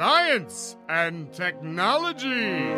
[0.00, 2.70] science and technology.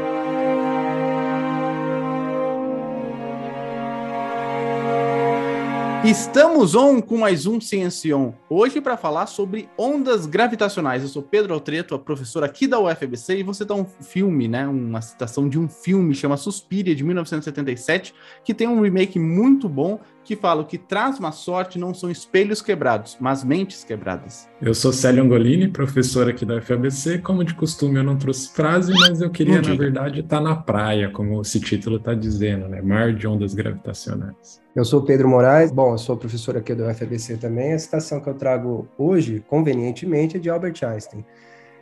[6.04, 8.34] Estamos on com mais um Ciência On.
[8.50, 11.04] Hoje para falar sobre ondas gravitacionais.
[11.04, 14.66] Eu sou Pedro Altreto, a professora aqui da UFBC, e você tá um filme, né,
[14.66, 18.12] uma citação de um filme chama Suspiria de 1977,
[18.44, 22.62] que tem um remake muito bom que fala que traz má sorte não são espelhos
[22.62, 24.48] quebrados, mas mentes quebradas.
[24.60, 27.18] Eu sou Célio Angolini, professor aqui da UFABC.
[27.18, 30.54] Como de costume, eu não trouxe frase, mas eu queria, na verdade, estar tá na
[30.54, 32.80] praia, como esse título está dizendo, né?
[32.80, 34.60] Mar de ondas gravitacionais.
[34.74, 37.72] Eu sou Pedro Moraes, bom, eu sou professor aqui da UFABC também.
[37.72, 41.24] A citação que eu trago hoje, convenientemente, é de Albert Einstein.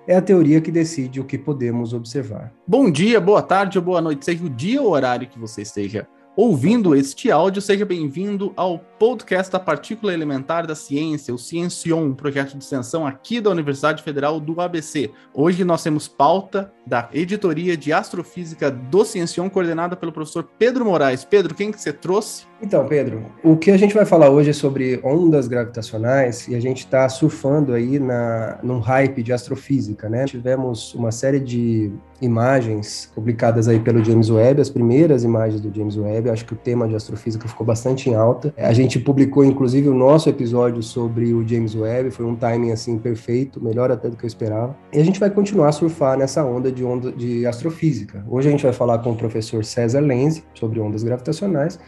[0.06, 2.52] É a teoria que decide o que podemos observar.
[2.66, 6.08] Bom dia, boa tarde ou boa noite, seja o dia ou horário que você esteja
[6.36, 12.14] ouvindo este áudio, seja bem-vindo ao podcast da Partícula Elementar da Ciência, o Ciencion, um
[12.14, 15.10] projeto de extensão aqui da Universidade Federal do ABC.
[15.34, 21.24] Hoje nós temos pauta da editoria de Astrofísica do Ciencion, coordenada pelo professor Pedro Moraes.
[21.24, 22.49] Pedro, quem que você trouxe?
[22.62, 26.60] Então, Pedro, o que a gente vai falar hoje é sobre ondas gravitacionais e a
[26.60, 30.26] gente está surfando aí na, num hype de astrofísica, né?
[30.26, 35.96] Tivemos uma série de imagens publicadas aí pelo James Webb, as primeiras imagens do James
[35.96, 38.52] Webb, acho que o tema de astrofísica ficou bastante em alta.
[38.58, 42.98] A gente publicou, inclusive, o nosso episódio sobre o James Webb, foi um timing, assim,
[42.98, 44.76] perfeito, melhor até do que eu esperava.
[44.92, 48.22] E a gente vai continuar a surfar nessa onda de, onda de astrofísica.
[48.28, 51.78] Hoje a gente vai falar com o professor César Lenz sobre ondas gravitacionais,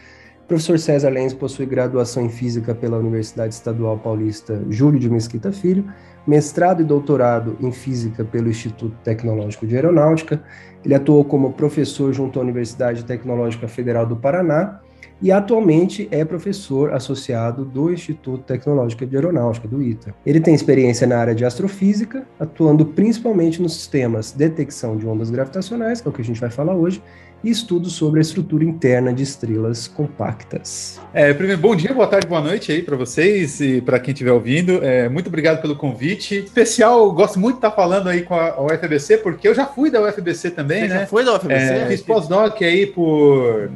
[0.53, 5.83] professor César Lenz possui graduação em Física pela Universidade Estadual Paulista Júlio de Mesquita Filho,
[6.27, 10.43] mestrado e doutorado em Física pelo Instituto Tecnológico de Aeronáutica.
[10.85, 14.79] Ele atuou como professor junto à Universidade Tecnológica Federal do Paraná
[15.21, 20.13] e atualmente é professor associado do Instituto Tecnológico de Aeronáutica, do ITA.
[20.25, 26.01] Ele tem experiência na área de astrofísica, atuando principalmente nos sistemas detecção de ondas gravitacionais,
[26.01, 27.01] que é o que a gente vai falar hoje,
[27.43, 30.99] e estudos sobre a estrutura interna de estrelas compactas.
[31.13, 34.31] É, primeiro, bom dia, boa tarde, boa noite aí para vocês e para quem estiver
[34.31, 34.83] ouvindo.
[34.83, 36.37] É, muito obrigado pelo convite.
[36.37, 40.01] Especial, gosto muito de estar falando aí com a UFBC, porque eu já fui da
[40.01, 40.99] UFBC também, Você né?
[41.01, 41.53] Já foi da UFBC?
[41.53, 43.69] É, fiz pós-doc aí por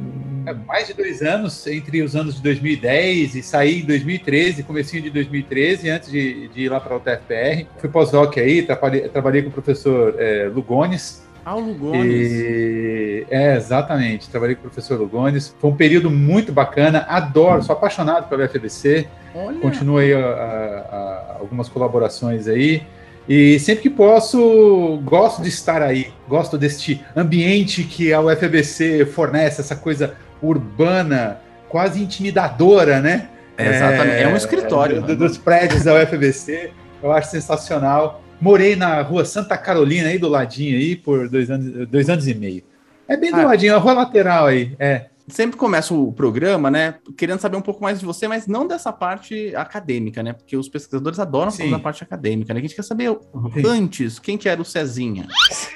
[0.48, 5.02] é, mais de dois anos, entre os anos de 2010 e saí em 2013, comecinho
[5.02, 7.66] de 2013, antes de, de ir lá para o TFPR.
[7.78, 12.30] Fui pós-doc aí, trabalhei, trabalhei com o professor é, Lugones, ah, o Lugones.
[12.30, 13.26] E...
[13.30, 14.28] É, exatamente.
[14.28, 15.54] Trabalhei com o professor Lugones.
[15.58, 17.06] Foi um período muito bacana.
[17.08, 19.08] Adoro, sou apaixonado pela FBC.
[19.34, 19.58] Olha.
[19.58, 22.82] Continuo aí a, a, a, algumas colaborações aí.
[23.26, 26.12] E sempre que posso, gosto de estar aí.
[26.28, 31.38] Gosto deste ambiente que a UFBC fornece, essa coisa urbana,
[31.68, 33.28] quase intimidadora, né?
[33.56, 34.16] É, exatamente.
[34.16, 35.02] É, é um escritório.
[35.02, 36.70] Do, dos prédios da UFBC.
[37.02, 38.22] Eu acho sensacional.
[38.40, 42.34] Morei na rua Santa Carolina, aí do ladinho, aí, por dois anos, dois anos e
[42.34, 42.62] meio.
[43.08, 44.76] É bem do ah, ladinho, a rua lateral aí.
[44.78, 48.66] É sempre começa o programa, né, querendo saber um pouco mais de você, mas não
[48.66, 50.32] dessa parte acadêmica, né?
[50.32, 52.60] Porque os pesquisadores adoram falar da parte acadêmica, né?
[52.60, 53.10] A gente quer saber
[53.54, 53.66] Sim.
[53.66, 54.98] antes, quem que era o Cezinha?
[54.98, 55.28] Cezinha?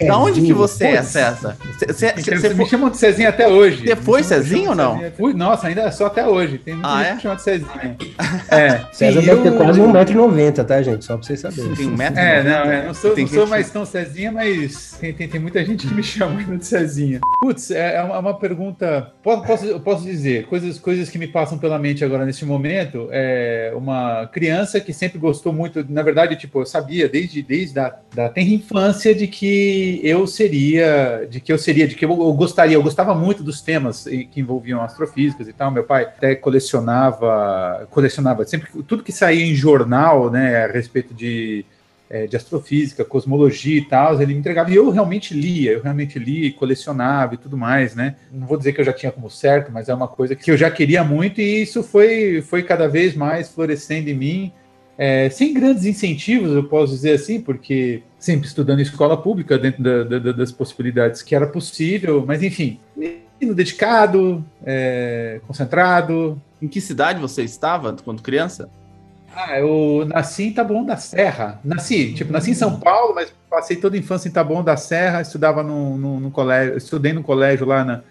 [0.07, 1.57] Da onde que você é, César?
[1.87, 3.87] Você me chamam de Cezinha até hoje.
[3.87, 5.01] Você foi Cezinha ou não?
[5.17, 6.59] Fui, nossa, ainda só até hoje.
[6.59, 7.17] Tem muita ah, gente é?
[7.17, 7.97] que chama de Cezinha.
[8.51, 8.85] É.
[8.93, 9.43] César deve eu...
[9.43, 11.05] ter quase 1,90m, tá, gente?
[11.05, 11.75] Só pra vocês saberem.
[11.75, 12.17] Tem 1,90m?
[12.17, 15.65] É, não, é, não sou, não sou mais tão Cezinha, mas tem, tem, tem, muita
[15.65, 17.21] gente que me chama de Cezinha.
[17.41, 19.13] Putz, é, é uma, uma pergunta...
[19.23, 23.73] Posso posso, posso dizer, coisas, coisas que me passam pela mente agora nesse momento, é
[23.75, 28.33] uma criança que sempre gostou muito, na verdade, tipo, eu sabia desde, desde a da
[28.37, 32.83] infância de que eu seria, de que eu seria, de que eu, eu gostaria, eu
[32.83, 35.71] gostava muito dos temas que envolviam astrofísicas e tal.
[35.71, 41.65] Meu pai até colecionava, colecionava sempre tudo que saía em jornal, né, a respeito de
[42.13, 46.19] é, de astrofísica, cosmologia e tal, ele me entregava e eu realmente lia, eu realmente
[46.19, 48.17] lia, colecionava e tudo mais, né?
[48.31, 50.57] Não vou dizer que eu já tinha como certo, mas é uma coisa que eu
[50.57, 54.53] já queria muito e isso foi, foi cada vez mais florescendo em mim,
[54.99, 59.83] é, sem grandes incentivos, eu posso dizer assim, porque sempre estudando em escola pública, dentro
[59.83, 66.41] da, da, das possibilidades que era possível, mas enfim, menino dedicado, é, concentrado.
[66.61, 68.71] Em que cidade você estava quando criança?
[69.35, 71.59] Ah, eu nasci em Taboão da Serra.
[71.65, 75.23] Nasci, tipo, nasci em São Paulo, mas passei toda a infância em Taboão da Serra,
[75.23, 78.03] estudava no, no, colégio, estudei no colégio lá na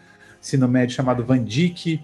[0.42, 2.02] ensino médio chamado Van Dyck.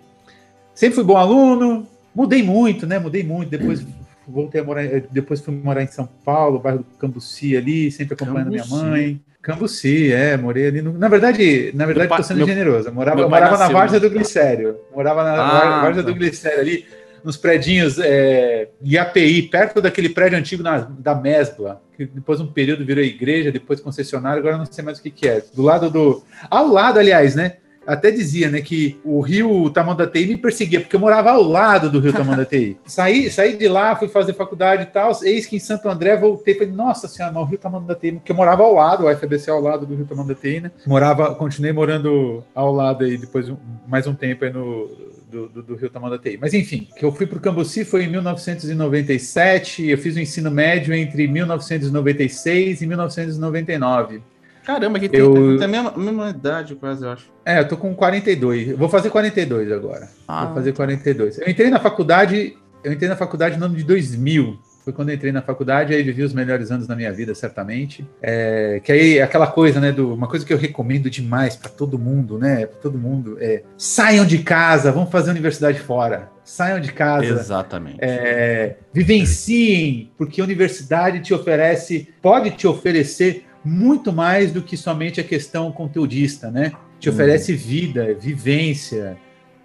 [0.74, 3.00] Sempre fui bom aluno, mudei muito, né?
[3.00, 3.84] Mudei muito, depois
[4.28, 8.52] voltei a morar, depois fui morar em São Paulo, bairro do Cambuci ali, sempre acompanhando
[8.52, 8.74] Cambuci.
[8.74, 9.22] minha mãe.
[9.42, 10.94] Cambuci, é, morei ali no.
[10.94, 12.90] Na verdade, na verdade, tô sendo meu, generoso.
[12.90, 14.78] Eu morava, morava na Várzea do Glicério.
[14.94, 16.10] Morava na ah, Várzea tá.
[16.10, 16.86] do Glicério ali
[17.24, 22.48] nos predinhos é, de API, perto daquele prédio antigo na, da Mesbla, que depois um
[22.48, 25.44] período virou igreja, depois concessionário, agora não sei mais o que, que é.
[25.54, 26.24] Do lado do.
[26.50, 27.58] Ao lado, aliás, né?
[27.88, 32.02] até dizia, né, que o rio Tamandatei me perseguia, porque eu morava ao lado do
[32.02, 32.78] rio Tamandatei.
[32.86, 36.54] saí, saí de lá, fui fazer faculdade e tal, eis que em Santo André voltei,
[36.54, 39.86] falei, nossa senhora, o rio Tamandatei, porque eu morava ao lado, o FBC ao lado
[39.86, 43.50] do rio Tamandatei, né, morava, continuei morando ao lado aí, depois
[43.88, 44.90] mais um tempo aí no,
[45.30, 46.38] do, do, do, Rio Tamandatei.
[46.40, 50.50] Mas enfim, que eu fui para o Cambuci foi em 1997, eu fiz o ensino
[50.50, 54.22] médio entre 1996 e 1999.
[54.64, 55.58] Caramba, que tem, eu...
[55.58, 57.32] tem a mesma, mesma idade quase, eu acho.
[57.46, 58.78] É, eu tô com 42.
[58.78, 60.10] vou fazer 42 agora.
[60.28, 60.46] Ah.
[60.46, 61.40] Vou fazer 42.
[61.40, 64.60] Eu entrei na faculdade, eu entrei na faculdade no ano de 2000.
[64.88, 68.08] Foi quando eu entrei na faculdade, aí vivi os melhores anos da minha vida, certamente.
[68.22, 72.00] É, que aí aquela coisa, né, do, uma coisa que eu recomendo demais para todo
[72.00, 76.30] mundo, né, para todo mundo é saiam de casa, vão fazer universidade fora.
[76.42, 77.26] Saiam de casa.
[77.26, 77.98] Exatamente.
[78.00, 85.20] É, vivenciem, porque a universidade te oferece, pode te oferecer muito mais do que somente
[85.20, 86.72] a questão conteudista, né?
[86.98, 87.16] Te uhum.
[87.16, 89.18] oferece vida, vivência.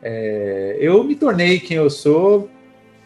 [0.03, 2.51] É, eu me tornei quem eu sou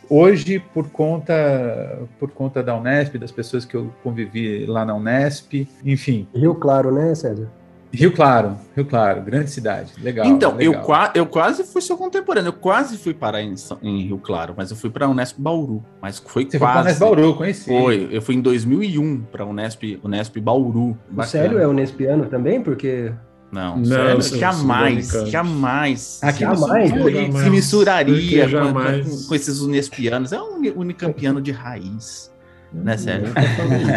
[0.09, 5.69] hoje por conta por conta da Unesp, das pessoas que eu convivi lá na Unesp,
[5.85, 6.27] enfim.
[6.35, 7.49] Rio Claro, né, César?
[7.93, 10.27] Rio Claro, Rio Claro, grande cidade, legal.
[10.27, 10.75] Então, legal.
[10.75, 14.55] Eu, qua eu quase fui seu contemporâneo, eu quase fui parar em, em Rio Claro,
[14.57, 16.75] mas eu fui para a Unesp Bauru, mas foi Você quase.
[16.75, 17.65] Foi Unesp Bauru, conheci.
[17.65, 20.97] Foi, eu fui em 2001 para a Unesp, Unesp Bauru.
[21.17, 23.13] O Célio é unespiano também, porque
[23.51, 26.21] não, não sério, jamais, jamais.
[26.23, 30.33] Ah, jamais, se, se misturaria com, com, com, esses unespianos.
[30.33, 32.31] É um unicampiano de raiz.
[32.73, 33.29] Né, sério?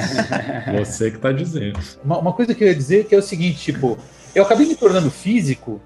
[0.79, 1.79] Você que tá dizendo.
[2.03, 3.97] Uma, uma, coisa que eu ia dizer que é o seguinte, tipo,
[4.33, 5.81] eu acabei me tornando físico.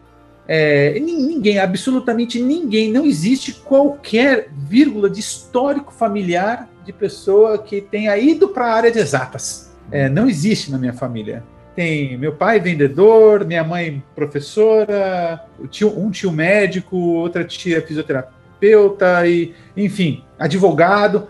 [0.45, 8.17] É, ninguém, absolutamente ninguém, não existe qualquer vírgula de histórico familiar de pessoa que tenha
[8.17, 9.71] ido para a área de exatas.
[9.89, 11.43] É, não existe na minha família.
[11.75, 19.53] Tem meu pai vendedor, minha mãe professora, tio, um tio médico, outra tia fisioterapeuta e,
[19.75, 21.27] enfim, advogado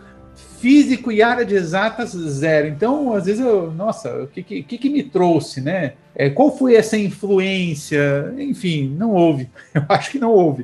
[0.64, 2.70] físico e área de exatas, zero.
[2.70, 5.96] Então, às vezes eu, nossa, o que, que, que me trouxe, né?
[6.16, 8.34] É, qual foi essa influência?
[8.38, 9.50] Enfim, não houve.
[9.76, 10.64] Eu acho que não houve.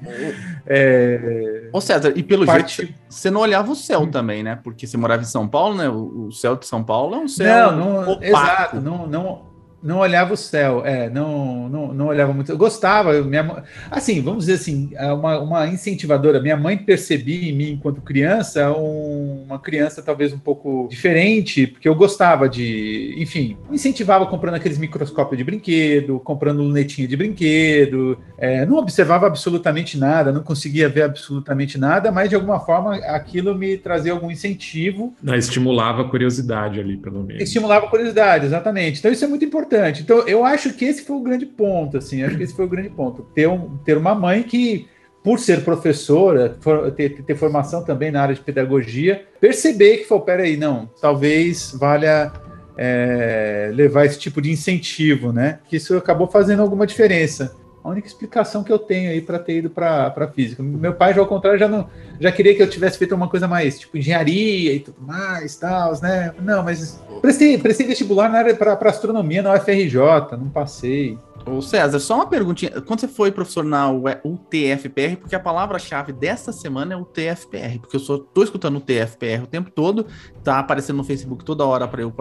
[0.66, 1.68] É...
[1.74, 2.78] Ô César, e pelo Parte...
[2.78, 4.58] jeito, você não olhava o céu também, né?
[4.64, 5.90] Porque você morava em São Paulo, né?
[5.90, 7.74] O, céu de São Paulo é um céu.
[7.74, 8.80] Não, não, exato.
[8.80, 9.49] Não, não,
[9.82, 12.52] não olhava o céu, é, não, não, não olhava muito.
[12.52, 16.42] Eu gostava, minha, assim, vamos dizer assim, uma, uma incentivadora.
[16.42, 21.88] Minha mãe percebia em mim, enquanto criança, um, uma criança talvez um pouco diferente, porque
[21.88, 28.66] eu gostava de, enfim, incentivava comprando aqueles microscópios de brinquedo, comprando lunetinha de brinquedo, é,
[28.66, 33.78] não observava absolutamente nada, não conseguia ver absolutamente nada, mas de alguma forma aquilo me
[33.78, 35.14] trazia algum incentivo.
[35.22, 37.42] Não, estimulava a curiosidade ali, pelo menos.
[37.42, 39.00] Estimulava a curiosidade, exatamente.
[39.00, 40.02] Então isso é muito importante importante.
[40.02, 42.70] Então, eu acho que esse foi o grande ponto, assim, acho que esse foi o
[42.70, 43.24] grande ponto.
[43.34, 44.88] Ter, um, ter uma mãe que,
[45.24, 50.20] por ser professora, for, ter, ter formação também na área de pedagogia, perceber que, foi,
[50.22, 52.34] peraí, não, talvez valha
[52.76, 55.60] é, levar esse tipo de incentivo, né?
[55.68, 57.56] Que isso acabou fazendo alguma diferença.
[57.84, 60.62] A única explicação que eu tenho aí para ter ido para física.
[60.62, 61.88] Meu pai, já ao contrário, já não
[62.20, 66.00] já queria que eu tivesse feito uma coisa mais tipo engenharia e tudo mais, tal,
[66.02, 66.34] né?
[66.42, 69.98] Não, mas prestei, prestei vestibular na área para astronomia na UFRJ,
[70.38, 71.18] não passei.
[71.50, 72.82] Ô César, só uma perguntinha.
[72.82, 77.96] Quando você foi professor na UTFPR, porque a palavra-chave dessa semana é o TFPR, porque
[77.96, 80.06] eu só tô escutando o TFPR o tempo todo,
[80.44, 82.14] tá aparecendo no Facebook toda hora para eu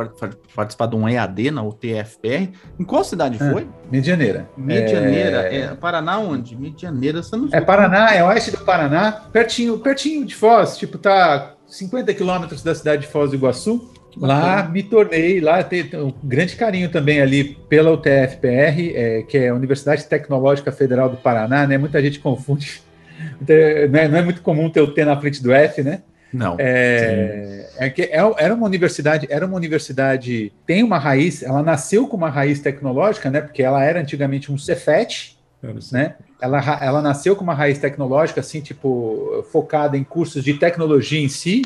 [0.54, 2.50] participar de um EAD na UTFPR.
[2.78, 3.68] Em qual cidade é, foi?
[3.90, 4.48] Medianeira.
[4.56, 5.42] Medianeira.
[5.42, 5.60] É...
[5.60, 5.74] é...
[5.74, 6.56] Paraná onde?
[6.56, 11.54] Medianeira, você não É Paraná, é oeste do Paraná, pertinho, pertinho de Foz, tipo, tá
[11.66, 13.97] 50 quilômetros da cidade de Foz do Iguaçu.
[14.20, 19.48] Lá me tornei, lá tem um grande carinho também ali pela UTFPR, é, que é
[19.48, 21.78] a Universidade Tecnológica Federal do Paraná, né?
[21.78, 22.82] Muita gente confunde.
[23.90, 26.02] Não é, não é muito comum ter o T na frente do F, né?
[26.32, 26.54] Não.
[26.58, 32.06] É, é que é, era uma universidade, era uma universidade, tem uma raiz, ela nasceu
[32.06, 33.40] com uma raiz tecnológica, né?
[33.40, 35.36] Porque ela era antigamente um Cefet,
[35.90, 36.14] né?
[36.40, 41.28] Ela, ela nasceu com uma raiz tecnológica, assim, tipo, focada em cursos de tecnologia em
[41.28, 41.62] si,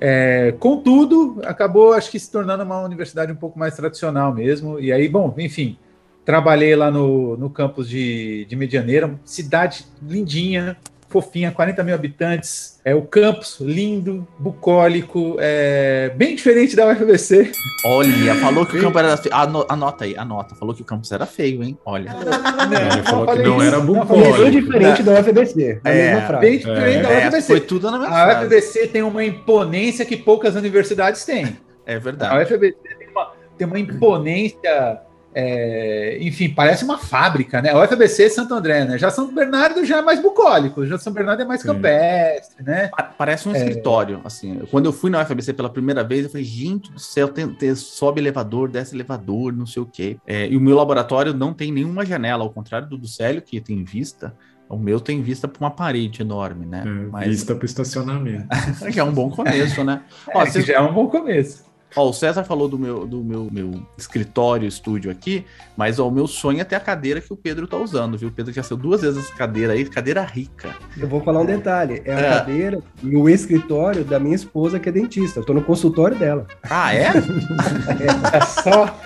[0.00, 4.78] é, contudo, acabou, acho que se tornando uma universidade um pouco mais tradicional mesmo.
[4.78, 5.78] E aí, bom, enfim,
[6.24, 10.76] trabalhei lá no, no campus de, de Medianeira, cidade lindinha,
[11.16, 12.78] fofinha, 40 mil habitantes.
[12.84, 17.50] É o campus, lindo, bucólico, é bem diferente da UFBC.
[17.86, 19.34] Olha, falou que o campo era feio.
[19.34, 20.54] Anota aí, anota.
[20.54, 21.78] Falou que o campus era feio, hein?
[21.86, 22.12] Olha.
[22.12, 24.38] Não, ele falou que não era bucólico.
[24.38, 25.80] Bem diferente da UFBC.
[25.84, 27.46] É, bem diferente da UFBC.
[27.46, 31.56] Foi tudo na mesma A UFBC tem uma imponência que poucas universidades têm.
[31.86, 32.36] É verdade.
[32.36, 35.00] A UFBC tem uma, tem uma imponência
[35.38, 37.74] é, enfim, parece uma fábrica, né?
[37.74, 38.96] O FBC é Santo André, né?
[38.96, 42.90] Já São Bernardo já é mais bucólico, já São Bernardo é mais campestre, né?
[43.18, 43.58] Parece um é...
[43.58, 44.60] escritório, assim.
[44.70, 47.74] Quando eu fui na UFBC pela primeira vez, eu falei, gente do céu, tem, tem,
[47.74, 50.16] sobe elevador, desce elevador, não sei o quê.
[50.26, 53.60] É, e o meu laboratório não tem nenhuma janela, ao contrário do do Célio, que
[53.60, 54.34] tem vista.
[54.68, 56.82] O meu tem vista para uma parede enorme, né?
[56.84, 57.28] É, Mas...
[57.28, 58.48] Vista para o estacionamento.
[58.90, 60.02] que é um bom começo, né?
[60.34, 61.65] Ó, é, já é um bom começo.
[61.94, 66.10] Ó, o César falou do meu, do meu, meu escritório, estúdio aqui, mas ó, o
[66.10, 68.28] meu sonho é ter a cadeira que o Pedro tá usando, viu?
[68.28, 70.74] O Pedro já saiu duas vezes essa cadeira aí, cadeira rica.
[70.96, 72.30] Eu vou falar um detalhe: é a é.
[72.30, 75.40] cadeira e o escritório da minha esposa, que é dentista.
[75.40, 76.46] Eu tô no consultório dela.
[76.62, 77.08] Ah, é?
[78.32, 78.98] é só.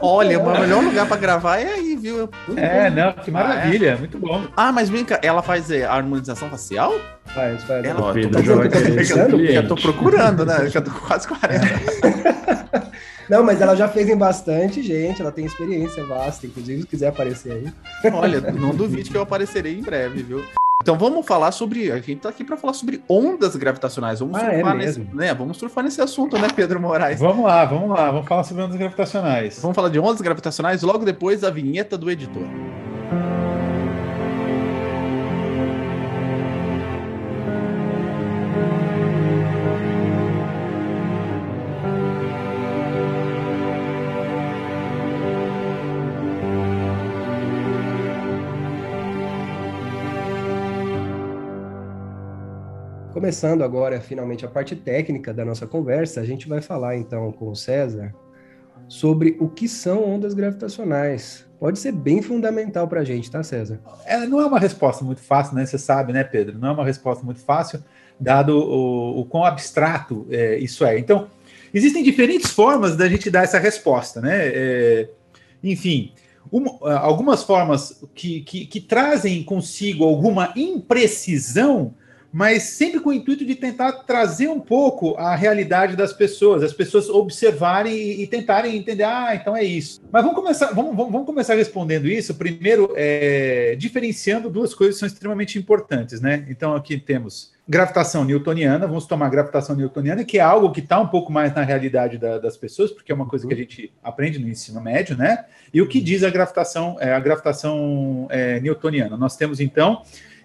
[0.00, 2.28] Olha, o melhor lugar para gravar é aí, viu?
[2.56, 3.98] É, não, que maravilha, ah, é?
[3.98, 4.44] muito bom.
[4.56, 6.92] Ah, mas vem cá, ela faz é, harmonização facial?
[7.26, 7.84] Faz, faz.
[7.84, 10.68] Ela, ó, Pedro, já, já, já tô procurando, né?
[10.68, 12.88] Já tô com quase 40.
[13.28, 17.08] Não, mas ela já fez em bastante gente, ela tem experiência vasta, inclusive se quiser
[17.08, 18.12] aparecer aí.
[18.12, 20.42] Olha, não duvide que eu aparecerei em breve, viu?
[20.80, 21.90] Então vamos falar sobre.
[21.90, 24.20] A gente tá aqui para falar sobre ondas gravitacionais.
[24.20, 25.34] Vamos, ah, é surfar é nesse, né?
[25.34, 27.18] vamos surfar nesse assunto, né, Pedro Moraes?
[27.18, 29.58] Vamos lá, vamos lá, vamos falar sobre ondas gravitacionais.
[29.60, 32.44] Vamos falar de ondas gravitacionais logo depois da vinheta do editor.
[53.18, 57.48] Começando agora, finalmente, a parte técnica da nossa conversa, a gente vai falar então com
[57.50, 58.14] o César
[58.86, 61.44] sobre o que são ondas gravitacionais.
[61.58, 63.80] Pode ser bem fundamental para a gente, tá, César?
[64.06, 65.66] É, não é uma resposta muito fácil, né?
[65.66, 66.60] Você sabe, né, Pedro?
[66.60, 67.82] Não é uma resposta muito fácil,
[68.20, 70.96] dado o, o quão abstrato é, isso é.
[70.96, 71.26] Então,
[71.74, 74.46] existem diferentes formas da gente dar essa resposta, né?
[74.46, 75.10] É,
[75.64, 76.12] enfim,
[76.52, 81.96] uma, algumas formas que, que, que trazem consigo alguma imprecisão
[82.32, 86.72] mas sempre com o intuito de tentar trazer um pouco a realidade das pessoas, as
[86.72, 90.00] pessoas observarem e, e tentarem entender, ah, então é isso.
[90.12, 95.08] Mas vamos começar, vamos, vamos começar respondendo isso, primeiro, é, diferenciando duas coisas que são
[95.08, 96.46] extremamente importantes, né?
[96.48, 101.08] Então aqui temos gravitação newtoniana, vamos tomar gravitação newtoniana, que é algo que está um
[101.08, 103.62] pouco mais na realidade da, das pessoas, porque é uma coisa que a uhum.
[103.62, 105.44] gente aprende no ensino médio, né?
[105.72, 109.16] E o que diz a gravitação, é, a gravitação é, newtoniana?
[109.16, 110.02] Nós temos então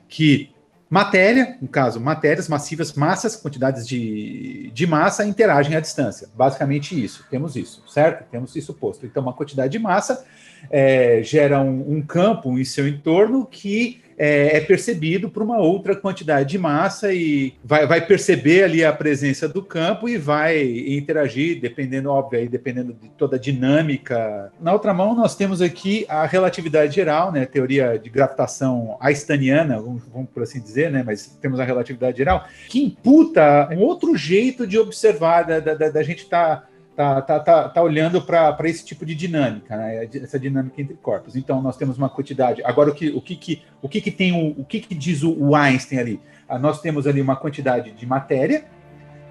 [0.07, 0.52] que
[0.93, 6.29] Matéria, no caso, matérias massivas, massas, quantidades de, de massa interagem à distância.
[6.35, 8.29] Basicamente isso, temos isso, certo?
[8.29, 9.03] Temos isso posto.
[9.03, 10.23] Então, uma quantidade de massa
[10.69, 15.95] é, gera um, um campo em seu entorno que é, é, percebido por uma outra
[15.95, 21.59] quantidade de massa e vai, vai, perceber ali a presença do campo e vai interagir,
[21.59, 24.51] dependendo, óbvio, aí, dependendo de toda a dinâmica.
[24.59, 30.03] Na outra mão, nós temos aqui a relatividade geral, né, teoria de gravitação einsteiniana, vamos,
[30.11, 34.67] vamos por assim dizer, né, mas temos a relatividade geral, que imputa um outro jeito
[34.67, 36.61] de observar, da, da, da gente estar.
[36.61, 40.07] Tá tá, tá, tá, tá olhando para esse tipo de dinâmica, né?
[40.15, 41.35] essa dinâmica entre corpos.
[41.35, 42.63] Então, nós temos uma quantidade.
[42.63, 45.23] Agora, o que, o que, que, o que, que tem o, o que, que diz
[45.23, 46.21] o, Einstein ali?
[46.47, 48.65] Ah, nós temos ali uma quantidade de matéria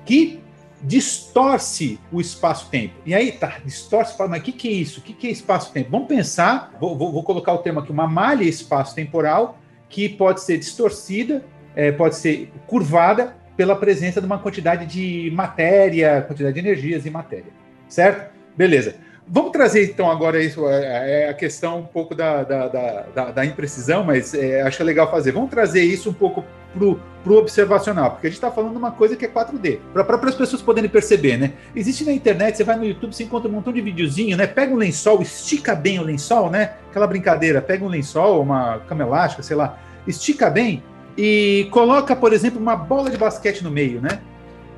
[0.04, 0.40] que
[0.82, 2.94] distorce o espaço-tempo.
[3.06, 4.98] E aí, tá, distorce, fala, mas o que, que é isso?
[4.98, 5.90] O que, que é espaço-tempo?
[5.90, 10.58] Vamos pensar, vou, vou, vou, colocar o termo aqui, uma malha espaço-temporal que pode ser
[10.58, 11.44] distorcida,
[11.76, 17.10] é, pode ser curvada pela presença de uma quantidade de matéria, quantidade de energias e
[17.10, 17.52] matéria.
[17.88, 18.32] Certo?
[18.56, 18.94] Beleza.
[19.26, 23.46] Vamos trazer então agora isso, é, é a questão um pouco da, da, da, da
[23.46, 25.32] imprecisão, mas é, acho é legal fazer.
[25.32, 26.44] Vamos trazer isso um pouco
[26.74, 30.28] para o observacional, porque a gente está falando de uma coisa que é 4D, para
[30.28, 31.52] as pessoas poderem perceber, né?
[31.76, 34.46] Existe na internet, você vai no YouTube, você encontra um montão de videozinho, né?
[34.46, 36.74] Pega um lençol, estica bem o lençol, né?
[36.90, 40.82] Aquela brincadeira, pega um lençol, uma cama elástica, sei lá, estica bem,
[41.16, 44.20] e coloca, por exemplo, uma bola de basquete no meio, né?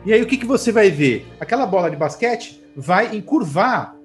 [0.05, 1.27] E aí o que, que você vai ver?
[1.41, 3.97] Aquela bola de basquete vai encurvar,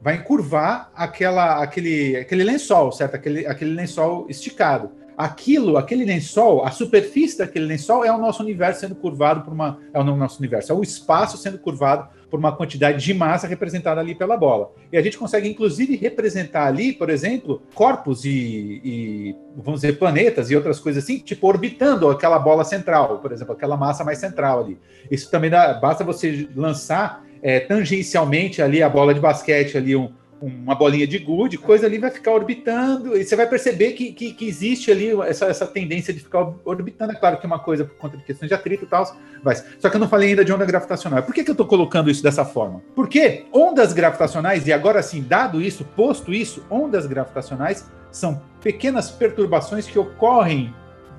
[0.00, 3.14] vai encurvar aquela, aquele, aquele lençol, certo?
[3.14, 4.92] Aquele, aquele lençol esticado.
[5.16, 9.78] aquilo, aquele lençol, a superfície daquele lençol é o nosso universo sendo curvado por uma.
[9.92, 14.00] É o nosso universo, é o espaço sendo curvado por uma quantidade de massa representada
[14.00, 14.72] ali pela bola.
[14.92, 20.50] E a gente consegue, inclusive, representar ali, por exemplo, corpos e, e, vamos dizer, planetas
[20.50, 24.60] e outras coisas assim, tipo orbitando aquela bola central, por exemplo, aquela massa mais central
[24.60, 24.78] ali.
[25.10, 30.12] Isso também dá, basta você lançar é, tangencialmente ali a bola de basquete, ali um,
[30.40, 34.32] uma bolinha de gude, coisa ali vai ficar orbitando, e você vai perceber que, que,
[34.32, 37.12] que, existe ali essa, essa tendência de ficar orbitando.
[37.12, 39.04] É claro que é uma coisa por conta de questões de atrito e tal,
[39.42, 41.22] mas só que eu não falei ainda de onda gravitacional.
[41.22, 42.82] Por que, que eu estou colocando isso dessa forma?
[42.94, 49.86] Porque ondas gravitacionais, e agora sim, dado isso, posto isso, ondas gravitacionais são pequenas perturbações
[49.86, 50.74] que ocorrem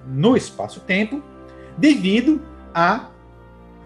[0.08, 1.22] no espaço-tempo
[1.78, 2.42] devido
[2.74, 3.08] a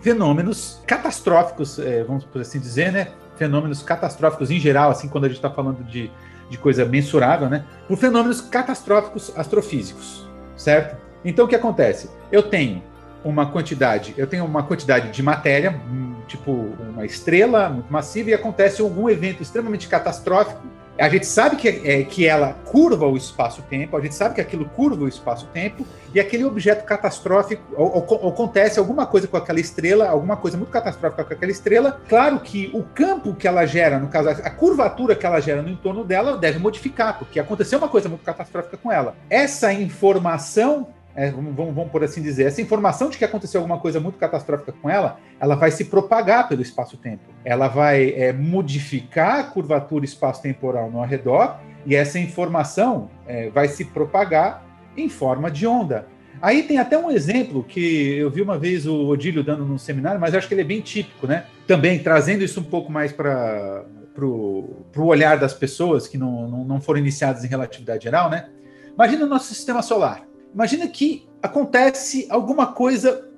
[0.02, 3.12] fenômenos catastróficos, é, vamos por assim dizer, né?
[3.38, 6.12] Fenômenos catastróficos em geral, assim, quando a gente está falando de,
[6.50, 7.66] de coisa mensurável, né?
[7.88, 10.98] Por fenômenos catastróficos astrofísicos, certo?
[11.24, 12.10] Então o que acontece?
[12.32, 12.84] Eu tenho
[13.24, 18.34] uma quantidade, eu tenho uma quantidade de matéria, hum, tipo uma estrela muito massiva, e
[18.34, 20.62] acontece algum evento extremamente catastrófico
[20.98, 24.66] a gente sabe que, é, que ela curva o espaço-tempo, a gente sabe que aquilo
[24.66, 29.60] curva o espaço-tempo, e aquele objeto catastrófico, ou, ou, ou, acontece alguma coisa com aquela
[29.60, 32.00] estrela, alguma coisa muito catastrófica com aquela estrela.
[32.08, 35.70] Claro que o campo que ela gera, no caso, a curvatura que ela gera no
[35.70, 39.16] entorno dela, deve modificar, porque aconteceu uma coisa muito catastrófica com ela.
[39.30, 44.00] Essa informação é, vamos, vamos, por assim dizer, essa informação de que aconteceu alguma coisa
[44.00, 47.24] muito catastrófica com ela, ela vai se propagar pelo espaço-tempo.
[47.46, 51.56] Ela vai é, modificar a curvatura espaço-temporal no arredor
[51.86, 54.66] e essa informação é, vai se propagar
[54.98, 56.08] em forma de onda.
[56.42, 60.20] Aí tem até um exemplo que eu vi uma vez o Odílio dando num seminário,
[60.20, 61.46] mas acho que ele é bem típico, né?
[61.66, 63.86] Também trazendo isso um pouco mais para
[64.18, 68.50] o olhar das pessoas que não, não, não foram iniciadas em relatividade geral, né?
[68.94, 70.26] Imagina o nosso sistema solar.
[70.56, 73.30] Imagina que acontece alguma coisa,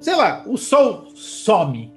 [0.00, 1.94] sei lá, o Sol some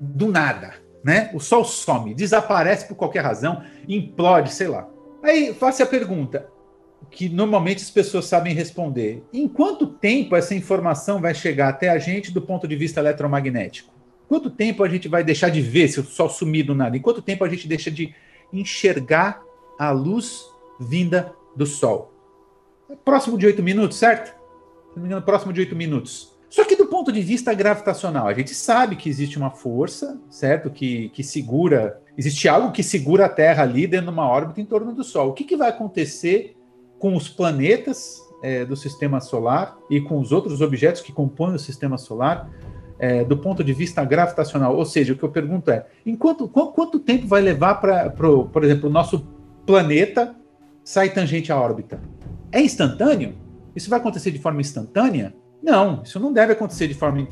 [0.00, 1.30] do nada, né?
[1.32, 4.88] O Sol some, desaparece por qualquer razão, implode, sei lá.
[5.22, 6.48] Aí faça a pergunta
[7.12, 11.98] que normalmente as pessoas sabem responder: em quanto tempo essa informação vai chegar até a
[11.98, 13.92] gente do ponto de vista eletromagnético?
[14.28, 16.96] Quanto tempo a gente vai deixar de ver se o Sol sumir do nada?
[16.96, 18.12] Em quanto tempo a gente deixa de
[18.52, 19.40] enxergar
[19.78, 20.42] a luz
[20.80, 22.11] vinda do Sol?
[23.04, 24.28] Próximo de oito minutos, certo?
[24.28, 26.32] Se não me engano, próximo de oito minutos.
[26.52, 30.68] Só que do ponto de vista gravitacional, a gente sabe que existe uma força, certo?
[30.68, 31.98] Que, que segura.
[32.16, 35.30] Existe algo que segura a Terra ali dentro de uma órbita em torno do Sol.
[35.30, 36.54] O que, que vai acontecer
[36.98, 41.58] com os planetas é, do sistema solar e com os outros objetos que compõem o
[41.58, 42.50] sistema solar
[42.98, 44.76] é, do ponto de vista gravitacional?
[44.76, 48.10] Ou seja, o que eu pergunto é: em quanto, quanto, quanto tempo vai levar para,
[48.10, 49.26] por exemplo, o nosso
[49.64, 50.36] planeta
[50.84, 51.98] sair tangente à órbita?
[52.52, 53.34] É instantâneo?
[53.74, 55.34] Isso vai acontecer de forma instantânea?
[55.62, 57.26] Não, isso não deve acontecer de forma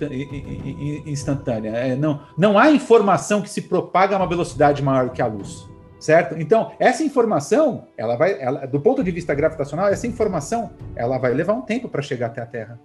[1.06, 1.70] instantânea.
[1.70, 5.68] É, não, não há informação que se propaga a uma velocidade maior que a luz,
[5.98, 6.40] certo?
[6.40, 11.34] Então, essa informação, ela vai, ela, do ponto de vista gravitacional, essa informação, ela vai
[11.34, 12.80] levar um tempo para chegar até a Terra.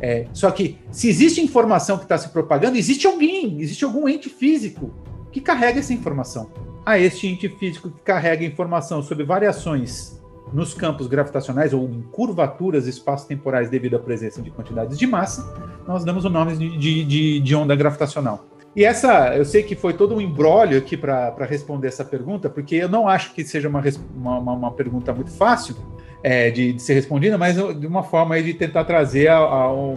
[0.00, 4.28] É, só que, se existe informação que está se propagando, existe alguém, existe algum ente
[4.28, 4.94] físico
[5.32, 6.50] que carrega essa informação.
[6.84, 10.16] A este ente físico que carrega informação sobre variações
[10.52, 15.54] nos campos gravitacionais ou em curvaturas espaço-temporais devido à presença de quantidades de massa,
[15.86, 18.44] nós damos o nome de, de, de onda gravitacional.
[18.76, 22.74] E essa, eu sei que foi todo um embrólio aqui para responder essa pergunta, porque
[22.74, 23.82] eu não acho que seja uma,
[24.14, 25.74] uma, uma pergunta muito fácil
[26.22, 29.30] é, de, de, ser respondida, mas de uma forma de tentar trazer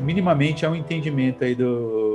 [0.02, 2.09] minimamente ao entendimento aí do,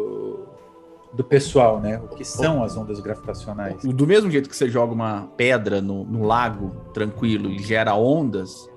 [1.14, 1.98] do pessoal, né?
[1.98, 3.83] O que são as ondas gravitacionais.
[3.83, 8.68] Do mesmo jeito que você joga uma pedra no, no lago tranquilo e gera ondas,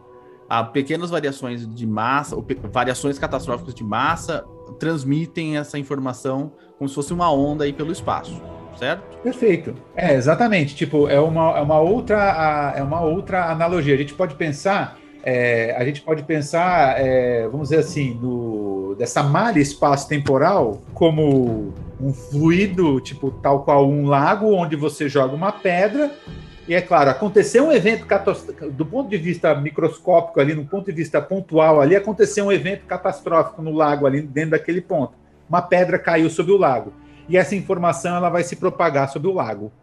[0.48, 4.46] há pequenas variações de massa, ou variações catastróficas de massa,
[4.80, 8.40] transmitem essa informação como se fosse uma onda aí pelo espaço,
[8.78, 9.18] certo?
[9.24, 9.74] Perfeito.
[9.96, 10.76] É, exatamente.
[10.76, 13.96] Tipo, é uma, é uma, outra, é uma outra analogia.
[13.96, 14.98] A gente pode pensar,
[15.30, 22.14] é, a gente pode pensar, é, vamos dizer assim, no, dessa malha espaço-temporal como um
[22.14, 26.16] fluido, tipo, tal qual um lago, onde você joga uma pedra.
[26.66, 28.08] E é claro, aconteceu um evento
[28.72, 32.86] do ponto de vista microscópico ali, no ponto de vista pontual ali, aconteceu um evento
[32.86, 35.12] catastrófico no lago ali dentro daquele ponto.
[35.50, 36.94] Uma pedra caiu sobre o lago.
[37.28, 39.74] E essa informação ela vai se propagar sobre o lago.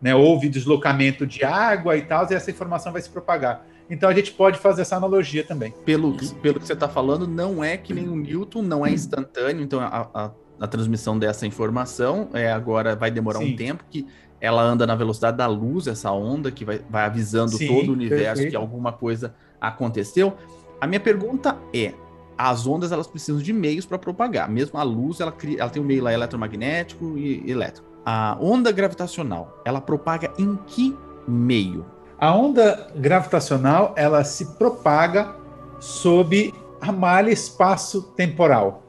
[0.00, 0.14] Né?
[0.14, 3.66] Houve deslocamento de água e tal, e essa informação vai se propagar.
[3.92, 5.70] Então a gente pode fazer essa analogia também.
[5.84, 9.62] Pelo, pelo que você está falando, não é que nem o Newton, não é instantâneo,
[9.62, 12.30] então a, a na transmissão dessa informação.
[12.32, 13.52] É, agora vai demorar Sim.
[13.52, 14.06] um tempo que
[14.40, 17.92] ela anda na velocidade da luz, essa onda que vai, vai avisando Sim, todo o
[17.92, 18.50] universo perfeito.
[18.50, 20.36] que alguma coisa aconteceu.
[20.80, 21.92] A minha pergunta é:
[22.38, 24.48] as ondas elas precisam de meios para propagar.
[24.48, 27.86] Mesmo a luz, ela, cria, ela tem um meio lá eletromagnético e elétrico.
[28.06, 30.96] A onda gravitacional, ela propaga em que
[31.28, 31.84] meio?
[32.22, 35.34] A onda gravitacional, ela se propaga
[35.80, 38.80] sob a malha espaço-temporal.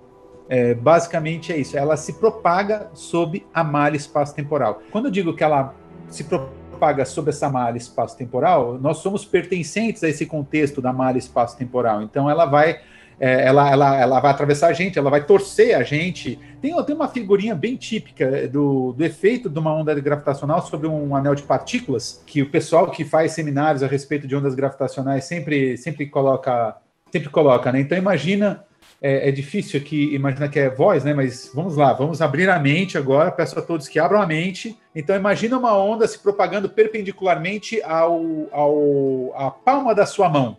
[0.48, 1.76] É, basicamente é isso.
[1.76, 4.84] Ela se propaga sob a malha espaço-temporal.
[4.92, 5.74] Quando eu digo que ela
[6.10, 12.04] se propaga sob essa malha espaço-temporal, nós somos pertencentes a esse contexto da malha espaço-temporal.
[12.04, 12.82] Então ela vai
[13.20, 16.40] é, ela, ela, ela vai atravessar a gente, ela vai torcer a gente.
[16.62, 21.16] Tem, tem uma figurinha bem típica do, do efeito de uma onda gravitacional sobre um
[21.16, 25.78] anel de partículas, que o pessoal que faz seminários a respeito de ondas gravitacionais sempre,
[25.78, 26.76] sempre coloca,
[27.12, 27.82] sempre coloca, né?
[27.82, 28.64] Então imagina,
[29.02, 31.14] é, é difícil aqui imaginar que é voz, né?
[31.14, 34.78] Mas vamos lá, vamos abrir a mente agora, peço a todos que abram a mente.
[34.96, 40.58] Então imagina uma onda se propagando perpendicularmente ao, ao, à palma da sua mão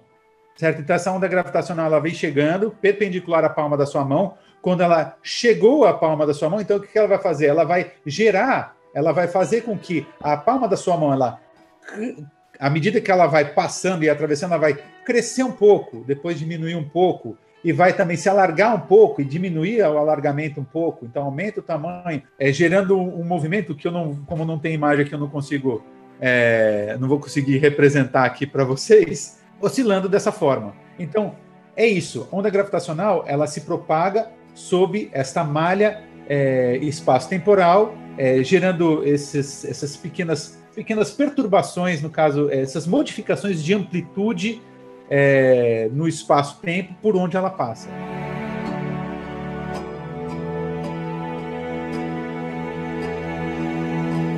[0.56, 0.80] certo?
[0.80, 4.34] Então essa onda gravitacional ela vem chegando perpendicular à palma da sua mão.
[4.62, 7.46] Quando ela chegou à palma da sua mão, então o que ela vai fazer?
[7.46, 11.38] Ela vai gerar, ela vai fazer com que a palma da sua mão, ela,
[12.58, 16.76] à medida que ela vai passando e atravessando, ela vai crescer um pouco, depois diminuir
[16.76, 21.06] um pouco e vai também se alargar um pouco e diminuir o alargamento um pouco.
[21.06, 25.04] Então aumenta o tamanho, é, gerando um, movimento que eu não, como não tem imagem
[25.04, 25.82] aqui, eu não consigo,
[26.20, 30.74] é, não vou conseguir representar aqui para vocês oscilando dessa forma.
[30.98, 31.34] Então,
[31.76, 32.28] é isso.
[32.30, 40.58] Onda gravitacional, ela se propaga sob esta malha é, espaço-temporal, é, gerando esses, essas pequenas,
[40.74, 44.62] pequenas perturbações, no caso, essas modificações de amplitude
[45.10, 47.88] é, no espaço-tempo por onde ela passa.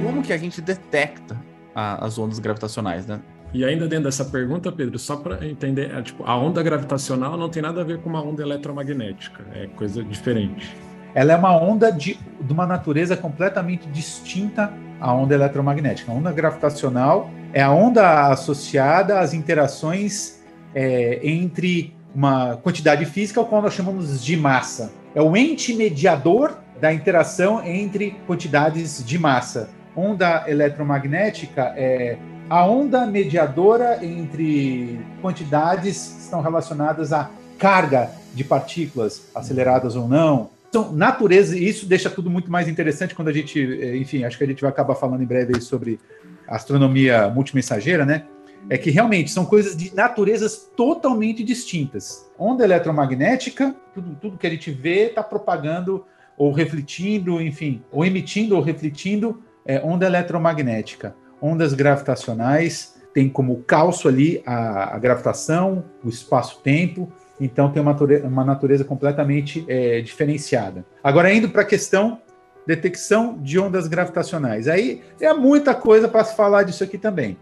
[0.05, 1.39] Como que a gente detecta
[1.75, 3.21] a, as ondas gravitacionais, né?
[3.57, 7.49] E ainda dentro dessa pergunta, Pedro, só para entender, é, tipo, a onda gravitacional não
[7.49, 10.77] tem nada a ver com uma onda eletromagnética, é coisa diferente.
[11.15, 16.13] Ela é uma onda de, de uma natureza completamente distinta à onda eletromagnética.
[16.13, 23.47] A onda gravitacional é a onda associada às interações é, entre uma quantidade física, o
[23.47, 24.93] qual nós chamamos de massa.
[25.15, 29.71] É o ente mediador da interação entre quantidades de massa.
[29.97, 39.97] Onda eletromagnética é a onda mediadora entre quantidades estão relacionadas à carga de partículas, aceleradas
[39.97, 40.51] ou não.
[40.69, 44.39] Então, natureza, e isso deixa tudo muito mais interessante quando a gente, eh, enfim, acho
[44.39, 45.99] que a gente vai acabar falando em breve sobre
[46.47, 48.25] astronomia multimensageira, né?
[48.69, 52.29] É que realmente são coisas de naturezas totalmente distintas.
[52.39, 56.05] Onda eletromagnética, tudo, tudo que a gente vê está propagando
[56.37, 64.09] ou refletindo, enfim, ou emitindo ou refletindo é, onda eletromagnética ondas gravitacionais, tem como calço
[64.09, 70.85] ali a, a gravitação, o espaço-tempo, então tem uma natureza, uma natureza completamente é, diferenciada.
[71.03, 72.21] Agora, indo para a questão
[72.67, 74.67] detecção de ondas gravitacionais.
[74.67, 77.39] Aí é muita coisa para se falar disso aqui também.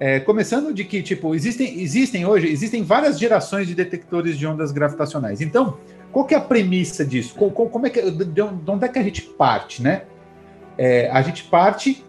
[0.00, 4.72] É, começando de que, tipo, existem, existem hoje, existem várias gerações de detectores de ondas
[4.72, 5.40] gravitacionais.
[5.40, 5.78] Então,
[6.10, 7.34] qual que é a premissa disso?
[7.34, 10.02] Como, como é que, de onde é que a gente parte, né?
[10.76, 12.03] É, a gente parte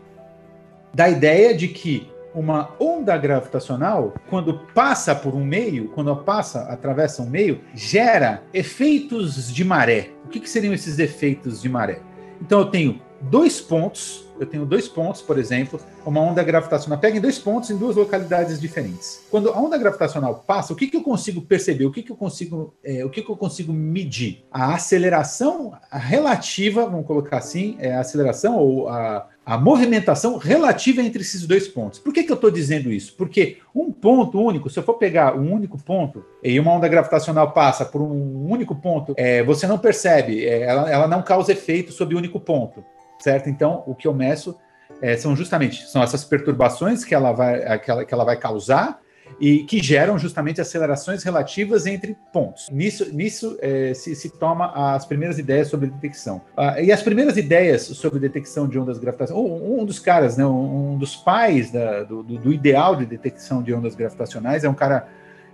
[0.96, 7.22] da ideia de que uma onda gravitacional, quando passa por um meio, quando passa, atravessa
[7.22, 10.12] um meio, gera efeitos de maré.
[10.24, 12.00] O que, que seriam esses efeitos de maré?
[12.42, 17.18] Então eu tenho dois pontos eu tenho dois pontos, por exemplo, uma onda gravitacional pega
[17.18, 19.24] em dois pontos em duas localidades diferentes.
[19.32, 21.86] Quando a onda gravitacional passa, o que, que eu consigo perceber?
[21.86, 24.46] O que, que eu consigo, é, o que, que eu consigo medir?
[24.52, 31.22] A aceleração relativa, vamos colocar assim, é a aceleração ou a, a movimentação relativa entre
[31.22, 32.00] esses dois pontos.
[32.00, 33.16] Por que, que eu estou dizendo isso?
[33.16, 37.52] Porque um ponto único, se eu for pegar um único ponto e uma onda gravitacional
[37.52, 41.94] passa por um único ponto, é, você não percebe, é, ela, ela não causa efeito
[41.94, 42.84] sobre o único ponto
[43.20, 43.50] certo?
[43.50, 44.58] Então, o que eu meço
[45.02, 49.00] é, são justamente são essas perturbações que ela vai, que ela, que ela vai causar
[49.40, 52.70] e que geram justamente acelerações relativas entre pontos.
[52.70, 56.42] Nisso, nisso é, se, se, toma as primeiras ideias sobre detecção.
[56.56, 60.46] Ah, e as primeiras ideias sobre detecção de ondas gravitacionais, um, um dos caras, né,
[60.46, 65.08] um, dos pais da, do, do, ideal de detecção de ondas gravitacionais é um cara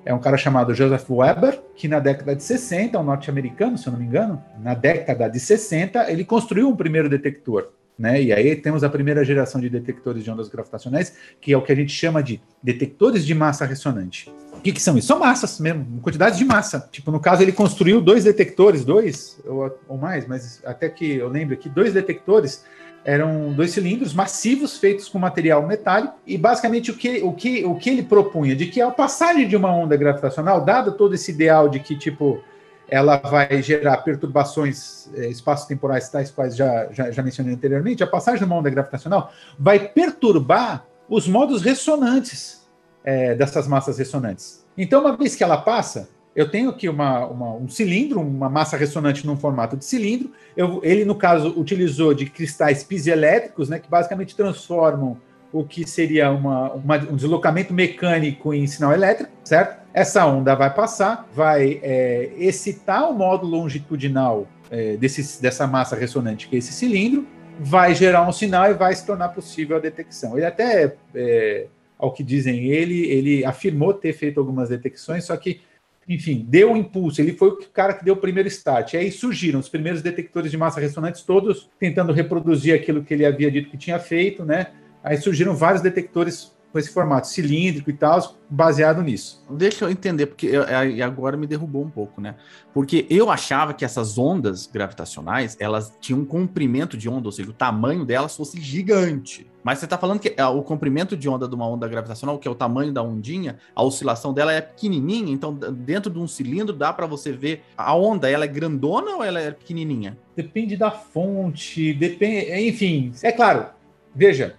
[0.05, 3.93] é um cara chamado Joseph Weber, que na década de 60, um norte-americano, se eu
[3.93, 7.69] não me engano, na década de 60, ele construiu um primeiro detector.
[7.97, 8.21] Né?
[8.23, 11.71] E aí temos a primeira geração de detectores de ondas gravitacionais, que é o que
[11.71, 14.33] a gente chama de detectores de massa ressonante.
[14.53, 15.07] O que, que são isso?
[15.07, 16.87] São massas mesmo, quantidades de massa.
[16.91, 21.29] Tipo, no caso, ele construiu dois detectores, dois ou, ou mais, mas até que eu
[21.29, 22.63] lembro aqui, dois detectores
[23.03, 27.75] eram dois cilindros massivos feitos com material metálico e basicamente o que, o que, o
[27.75, 31.67] que ele propunha de que a passagem de uma onda gravitacional, dado todo esse ideal
[31.67, 32.41] de que tipo
[32.87, 38.39] ela vai gerar perturbações é, espaço-temporais tais quais já, já, já mencionei anteriormente, a passagem
[38.39, 42.67] de uma onda gravitacional vai perturbar os modos ressonantes
[43.03, 44.65] é, dessas massas ressonantes.
[44.77, 48.77] Então, uma vez que ela passa, eu tenho aqui uma, uma, um cilindro, uma massa
[48.77, 50.31] ressonante num formato de cilindro.
[50.55, 55.17] Eu, ele, no caso, utilizou de cristais piezoelétricos, né, que basicamente transformam
[55.51, 59.81] o que seria uma, uma, um deslocamento mecânico em sinal elétrico, certo?
[59.93, 66.47] Essa onda vai passar, vai é, excitar o módulo longitudinal é, desse, dessa massa ressonante,
[66.47, 67.27] que é esse cilindro,
[67.59, 70.37] vai gerar um sinal e vai se tornar possível a detecção.
[70.37, 71.67] Ele até, é,
[71.99, 75.59] ao que dizem ele, ele afirmou ter feito algumas detecções, só que
[76.07, 77.21] enfim, deu um impulso.
[77.21, 78.93] Ele foi o cara que deu o primeiro start.
[78.93, 83.25] E aí surgiram os primeiros detectores de massa ressonantes, todos tentando reproduzir aquilo que ele
[83.25, 84.67] havia dito que tinha feito, né?
[85.03, 89.43] Aí surgiram vários detectores com esse formato cilíndrico e tal, baseado nisso.
[89.49, 92.35] Deixa eu entender, porque eu, é, agora me derrubou um pouco, né?
[92.73, 97.49] Porque eu achava que essas ondas gravitacionais, elas tinham um comprimento de onda, ou seja,
[97.49, 99.50] o tamanho delas fosse gigante.
[99.63, 102.47] Mas você está falando que é, o comprimento de onda de uma onda gravitacional, que
[102.47, 106.75] é o tamanho da ondinha, a oscilação dela é pequenininha, então dentro de um cilindro
[106.75, 110.17] dá para você ver a onda, ela é grandona ou ela é pequenininha?
[110.35, 113.67] Depende da fonte, depende, enfim, é claro.
[114.13, 114.55] Veja,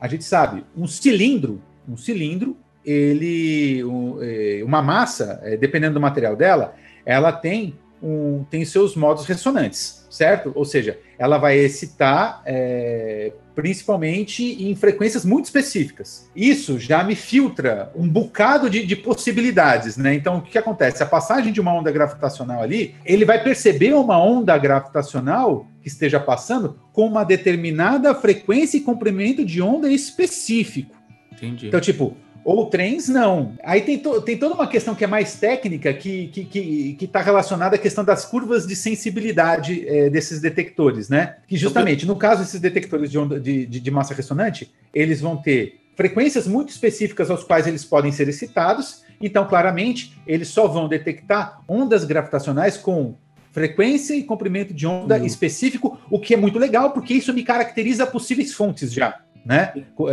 [0.00, 3.80] a gente sabe, um cilindro, um cilindro, ele,
[4.20, 10.01] é, uma massa, é, dependendo do material dela, ela tem um, tem seus modos ressonantes,
[10.12, 10.52] certo?
[10.54, 16.30] Ou seja, ela vai excitar é, principalmente em frequências muito específicas.
[16.36, 20.14] Isso já me filtra um bocado de, de, possibilidades, né?
[20.14, 21.02] Então, o que, que acontece?
[21.02, 26.20] A passagem de uma onda gravitacional ali, ele vai perceber uma onda gravitacional que esteja
[26.20, 30.94] passando com uma determinada frequência e comprimento de onda específico.
[31.32, 31.68] Entendi.
[31.68, 33.54] Então, tipo, ou trens, não.
[33.62, 36.94] Aí tem, to, tem toda uma questão que é mais técnica, que está que, que,
[36.94, 41.36] que tá relacionada à questão das curvas de sensibilidade é, desses detectores, né?
[41.46, 45.36] Que justamente, no caso desses detectores de, onda, de, de, de massa ressonante, eles vão
[45.36, 49.02] ter frequências muito específicas aos quais eles podem ser excitados.
[49.20, 53.14] Então, claramente, eles só vão detectar ondas gravitacionais com
[53.52, 55.26] frequência e comprimento de onda uhum.
[55.26, 59.72] específico, o que é muito legal, porque isso me caracteriza possíveis fontes já né?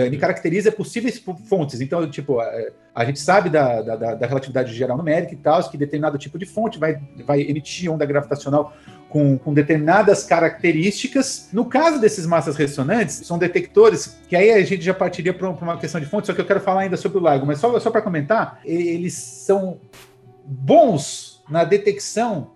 [0.10, 1.82] Me caracteriza possíveis fontes.
[1.82, 2.40] Então, tipo,
[2.96, 6.46] a, gente sabe da, da, da, relatividade geral numérica e tal, que determinado tipo de
[6.46, 8.74] fonte vai, vai emitir onda gravitacional
[9.08, 11.50] com, com determinadas características.
[11.54, 15.78] No caso desses massas ressonantes, são detectores que aí a gente já partiria para uma
[15.78, 17.92] questão de fonte, só que eu quero falar ainda sobre o LIGO, mas só, só
[17.92, 19.80] para comentar, eles são
[20.46, 22.52] bons na detecção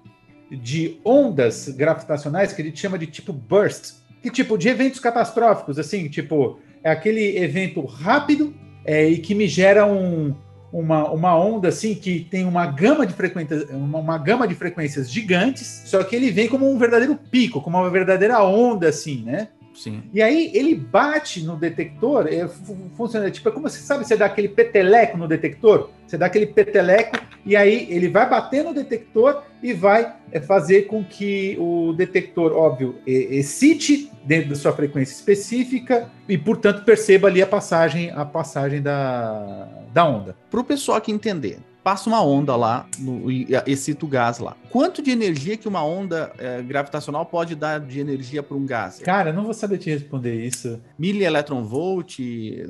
[0.52, 5.78] de ondas gravitacionais que a gente chama de tipo burst, que tipo de eventos catastróficos,
[5.78, 8.54] assim, tipo, é aquele evento rápido
[8.86, 10.34] é, e que me gera um,
[10.72, 15.12] uma, uma onda assim que tem uma gama de frequências, uma, uma, gama de frequências
[15.12, 19.50] gigantes, só que ele vem como um verdadeiro pico, como uma verdadeira onda, assim, né?
[19.76, 20.04] Sim.
[20.14, 22.48] E aí ele bate no detector, é,
[22.96, 26.46] funciona tipo, é como você sabe, você dá aquele peteleco no detector, você dá aquele
[26.46, 31.94] peteleco e aí ele vai bater no detector e vai é, fazer com que o
[31.94, 38.26] detector, óbvio, excite dentro da sua frequência específica e, portanto, perceba ali a passagem, a
[38.26, 40.36] passagem da, da onda.
[40.50, 44.56] Para o pessoal aqui entender, passa uma onda lá no, e excita o gás lá.
[44.70, 49.00] Quanto de energia que uma onda é, gravitacional pode dar de energia para um gás?
[49.00, 50.82] Cara, eu não vou saber te responder isso.
[50.98, 52.20] Milielectronvolt?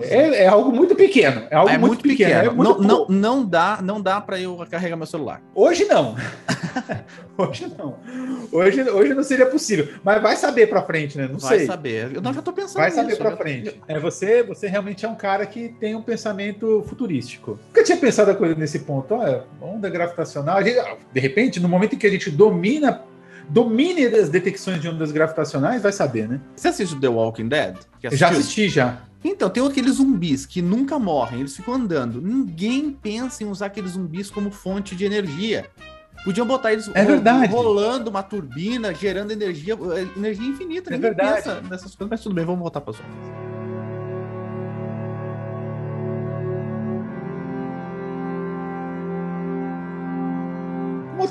[0.01, 1.43] É, é algo muito pequeno.
[1.49, 2.31] É algo é muito, muito pequeno.
[2.31, 2.51] pequeno.
[2.51, 5.41] É muito não, não, não dá, não dá para eu carregar meu celular.
[5.53, 6.15] Hoje não.
[7.37, 7.97] hoje não.
[8.51, 9.87] Hoje, hoje não seria possível.
[10.03, 11.27] Mas vai saber para frente, né?
[11.27, 11.57] Não vai sei.
[11.59, 12.15] Vai saber.
[12.15, 13.81] Eu não, já tô pensando Vai saber para frente.
[13.87, 17.59] É, você, você realmente é um cara que tem um pensamento futurístico.
[17.67, 20.63] Nunca tinha pensado a coisa nesse ponto ponto, olha, onda gravitacional.
[20.63, 20.79] Gente,
[21.11, 23.03] de repente, no momento em que a gente domina
[23.49, 26.39] domine as detecções de ondas gravitacionais, vai saber, né?
[26.55, 27.75] Você assiste The Walking Dead?
[28.13, 29.01] Já assisti, já.
[29.23, 32.21] Então, tem aqueles zumbis que nunca morrem, eles ficam andando.
[32.21, 35.65] Ninguém pensa em usar aqueles zumbis como fonte de energia.
[36.23, 37.51] Podiam botar eles é verdade.
[37.51, 39.77] rolando uma turbina, gerando energia,
[40.15, 40.89] energia infinita.
[40.89, 41.35] É Ninguém verdade.
[41.35, 43.42] pensa nessas coisas, mas tudo bem, vamos voltar para as outras.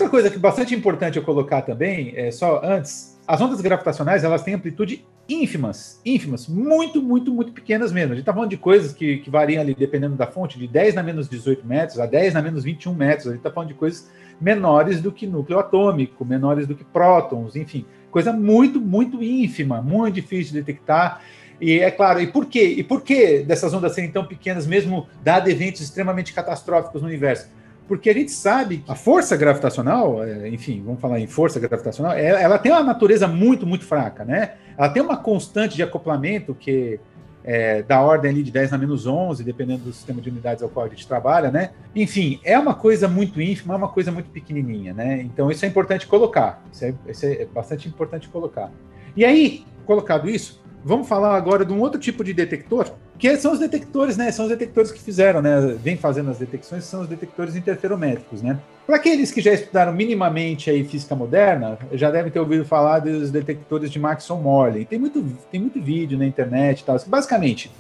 [0.03, 4.25] Outra coisa que é bastante importante eu colocar também, é só antes, as ondas gravitacionais
[4.25, 8.13] elas têm amplitude ínfimas, ínfimas, muito, muito, muito pequenas mesmo.
[8.13, 10.97] A gente está falando de coisas que, que variam ali, dependendo da fonte, de 10
[10.97, 13.29] na menos 18 metros a 10 na menos 21 metros.
[13.29, 14.11] A gente está falando de coisas
[14.41, 20.17] menores do que núcleo atômico, menores do que prótons, enfim, Coisa muito, muito ínfima, muito
[20.17, 21.23] difícil de detectar.
[21.59, 22.75] E é claro, e por quê?
[22.77, 27.49] E por que dessas ondas serem tão pequenas, mesmo dado eventos extremamente catastróficos no universo?
[27.89, 32.13] Porque a gente sabe que a força gravitacional, é, enfim, vamos falar em força gravitacional,
[32.13, 34.53] ela tem uma natureza muito, muito fraca, né?
[34.77, 36.99] Ela tem uma constante de acoplamento que
[37.45, 40.69] é, da ordem ali de 10 na menos 11, dependendo do sistema de unidades ao
[40.69, 41.71] qual a gente trabalha, né?
[41.95, 45.21] Enfim, é uma coisa muito ínfima, é uma coisa muito pequenininha, né?
[45.23, 48.71] Então isso é importante colocar, isso é, isso é bastante importante colocar.
[49.17, 53.53] E aí, colocado isso, vamos falar agora de um outro tipo de detector, que são
[53.53, 54.31] os detectores, né?
[54.33, 55.61] São os detectores que fizeram, né?
[55.81, 58.59] Vem fazendo as detecções, são os detectores interferométricos, né?
[58.87, 63.31] Para aqueles que já estudaram minimamente aí física moderna, já devem ter ouvido falar dos
[63.31, 64.85] detectores de Maxwell-Morley.
[64.85, 66.99] Tem muito, tem muito vídeo na internet e tal.
[67.07, 67.71] Basicamente,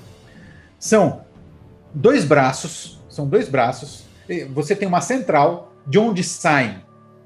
[0.78, 1.22] são
[1.92, 4.04] dois braços, são dois braços.
[4.54, 6.76] Você tem uma central de onde saem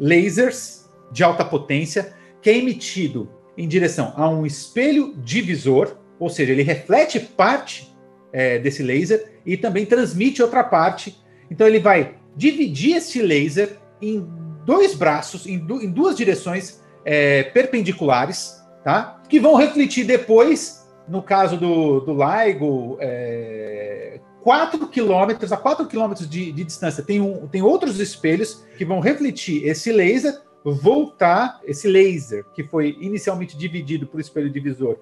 [0.01, 6.53] lasers de alta potência que é emitido em direção a um espelho divisor, ou seja,
[6.53, 7.95] ele reflete parte
[8.33, 11.17] é, desse laser e também transmite outra parte.
[11.51, 14.27] Então ele vai dividir esse laser em
[14.65, 19.23] dois braços, em, du em duas direções é, perpendiculares, tá?
[19.29, 26.29] Que vão refletir depois, no caso do, do LIGO, é, 4 quilômetros, a 4 quilômetros
[26.29, 30.41] de, de distância, tem, um, tem outros espelhos que vão refletir esse laser
[30.75, 34.99] voltar esse laser que foi inicialmente dividido por espelho divisor,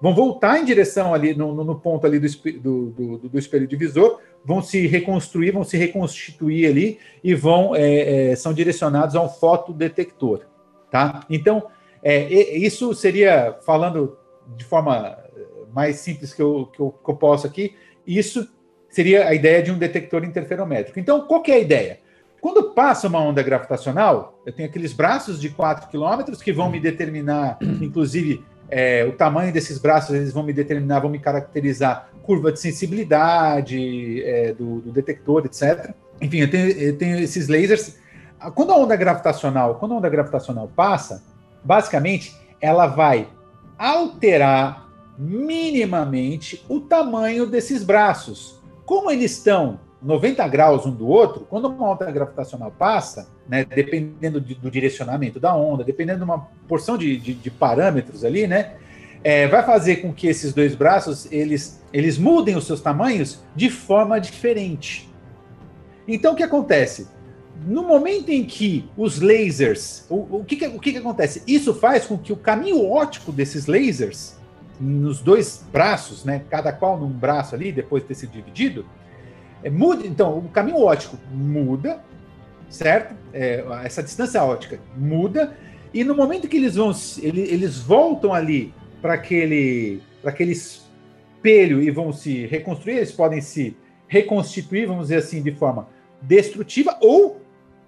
[0.00, 2.28] vão voltar em direção ali no, no ponto ali do,
[2.60, 8.30] do, do, do, espelho divisor, vão se reconstruir, vão se reconstituir ali e vão é,
[8.30, 10.42] é, são direcionados a um fotodetector,
[10.90, 11.26] tá?
[11.28, 11.66] Então
[12.02, 14.16] é, isso seria falando
[14.56, 15.18] de forma
[15.72, 17.74] mais simples que eu, que eu, que eu posso aqui,
[18.06, 18.48] isso
[18.88, 20.98] seria a ideia de um detector interferométrico.
[20.98, 22.00] Então, qual é a ideia?
[22.40, 26.78] Quando passa uma onda gravitacional, eu tenho aqueles braços de 4 km que vão me
[26.78, 32.52] determinar, inclusive, é, o tamanho desses braços, eles vão me determinar, vão me caracterizar curva
[32.52, 35.94] de sensibilidade é, do, do, detector, etc.
[36.20, 37.96] Enfim, eu tenho, eu tenho esses lasers.
[38.54, 41.24] Quando a onda gravitacional, quando a onda gravitacional passa,
[41.64, 43.28] basicamente ela vai
[43.78, 48.60] alterar minimamente o tamanho desses braços.
[48.84, 54.40] Como eles estão 90 graus um do outro, quando uma onda gravitacional passa, né, dependendo
[54.40, 58.74] de, do direcionamento da onda, dependendo de uma porção de, de, de parâmetros ali, né,
[59.24, 63.68] é, vai fazer com que esses dois braços eles, eles mudem os seus tamanhos de
[63.68, 65.08] forma diferente.
[66.06, 67.08] Então, o que acontece?
[67.66, 71.42] No momento em que os lasers, o, o, que, que, o que, que acontece?
[71.44, 74.38] Isso faz com que o caminho óptico desses lasers,
[74.80, 78.86] nos dois braços, né, cada qual num braço ali, depois de ter sido dividido,
[79.62, 82.02] é, muda, então, o caminho óptico muda,
[82.68, 83.14] certo?
[83.32, 85.56] É, essa distância óptica muda,
[85.92, 86.92] e no momento que eles vão,
[87.22, 93.76] eles, eles voltam ali para aquele, aquele espelho e vão se reconstruir, eles podem se
[94.06, 95.88] reconstituir, vamos dizer assim, de forma
[96.20, 97.40] destrutiva ou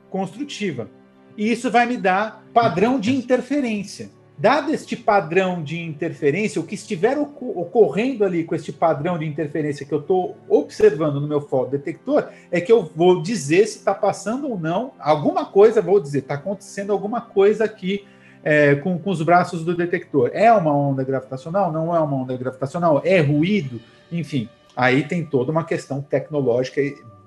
[0.09, 0.89] construtiva.
[1.37, 4.11] E isso vai me dar padrão de interferência.
[4.41, 9.85] Dado este padrão de interferência, o que estiver ocorrendo ali com este padrão de interferência
[9.85, 14.49] que eu estou observando no meu fotodetector, é que eu vou dizer se está passando
[14.49, 18.07] ou não alguma coisa, vou dizer, está acontecendo alguma coisa aqui
[18.43, 20.31] é, com, com os braços do detector.
[20.33, 21.71] É uma onda gravitacional?
[21.71, 23.03] Não é uma onda gravitacional?
[23.05, 23.79] É ruído?
[24.11, 26.81] Enfim, aí tem toda uma questão tecnológica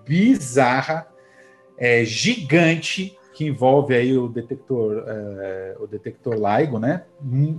[0.04, 1.06] bizarra,
[1.78, 7.04] é, gigante, que envolve aí o detector, é, o detector LIGO, né?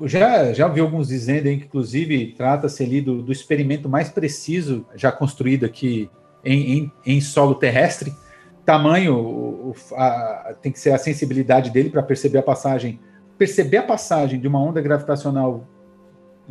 [0.04, 4.86] Já, já vi alguns dizendo aí que, inclusive, trata-se ali do, do, experimento mais preciso
[4.94, 6.08] já construído aqui
[6.44, 8.14] em, em, em solo terrestre.
[8.64, 13.00] Tamanho o, a, tem que ser a sensibilidade dele para perceber a passagem,
[13.36, 15.68] perceber a passagem de uma onda gravitacional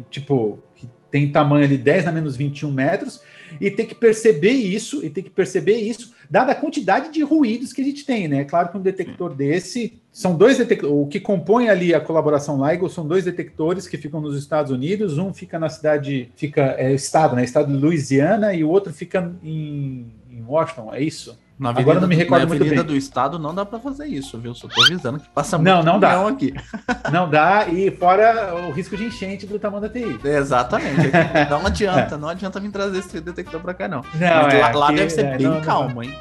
[0.09, 3.21] tipo que tem tamanho ali 10 na menos 21 metros
[3.59, 7.73] e tem que perceber isso, e tem que perceber isso, dada a quantidade de ruídos
[7.73, 8.43] que a gente tem, né?
[8.43, 12.89] Claro que um detector desse, são dois detectores, o que compõe ali a colaboração LIGO
[12.89, 17.35] são dois detectores que ficam nos Estados Unidos, um fica na cidade, fica, é estado,
[17.35, 17.43] né?
[17.43, 21.37] Estado de Louisiana, e o outro fica em, em Washington, é isso?
[21.57, 22.83] Na Avenida, Agora não me recordo muito bem.
[22.83, 24.53] do Estado não dá para fazer isso, viu?
[24.55, 26.27] Só tô avisando que passa muito não, não dá.
[26.27, 26.53] aqui.
[27.11, 30.19] Não dá, e fora o risco de enchente do tamanho da TI.
[30.23, 31.11] Exatamente.
[31.49, 34.01] Não adianta, não adianta vir trazer esse detector para cá, não.
[34.01, 36.03] não Mas é, lá, lá deve ser é, bem não, calmo, não.
[36.03, 36.13] hein?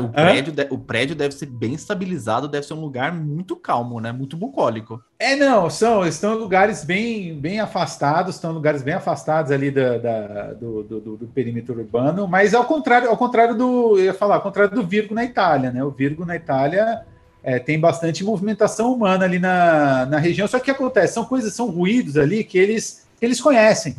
[0.00, 4.12] O prédio, o prédio deve ser bem estabilizado, deve ser um lugar muito calmo, né?
[4.12, 5.02] Muito bucólico.
[5.18, 9.98] É, não, são, estão em lugares bem, bem afastados, estão lugares bem afastados ali da,
[9.98, 14.36] da do, do, do, perímetro urbano, mas ao contrário, ao contrário do, eu ia falar,
[14.36, 15.82] ao contrário do Virgo na Itália, né?
[15.82, 17.04] O Virgo na Itália
[17.42, 20.46] é, tem bastante movimentação humana ali na, na região.
[20.46, 21.14] Só que o que acontece?
[21.14, 23.96] São coisas, são ruídos ali que eles, que eles conhecem.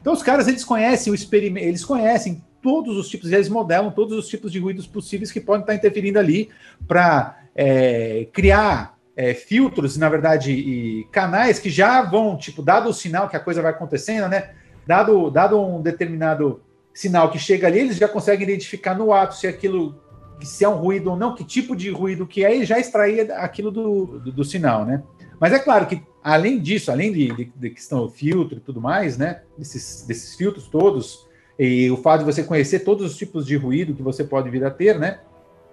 [0.00, 4.18] Então os caras eles conhecem o experimento, eles conhecem todos os tipos, eles modelam todos
[4.18, 6.48] os tipos de ruídos possíveis que podem estar interferindo ali
[6.88, 12.92] para é, criar é, filtros, na verdade, e canais que já vão, tipo, dado o
[12.92, 14.50] sinal que a coisa vai acontecendo, né?
[14.84, 16.60] Dado, dado um determinado
[16.92, 20.02] sinal que chega ali, eles já conseguem identificar no ato se aquilo
[20.40, 23.30] se é um ruído ou não, que tipo de ruído que é, e já extrair
[23.30, 25.04] aquilo do, do, do sinal, né?
[25.38, 28.80] Mas é claro que, além disso, além de, de, de questão do filtro e tudo
[28.80, 29.42] mais, né?
[29.56, 31.25] Desses, desses filtros todos,
[31.58, 34.64] e o fato de você conhecer todos os tipos de ruído que você pode vir
[34.64, 35.20] a ter, né?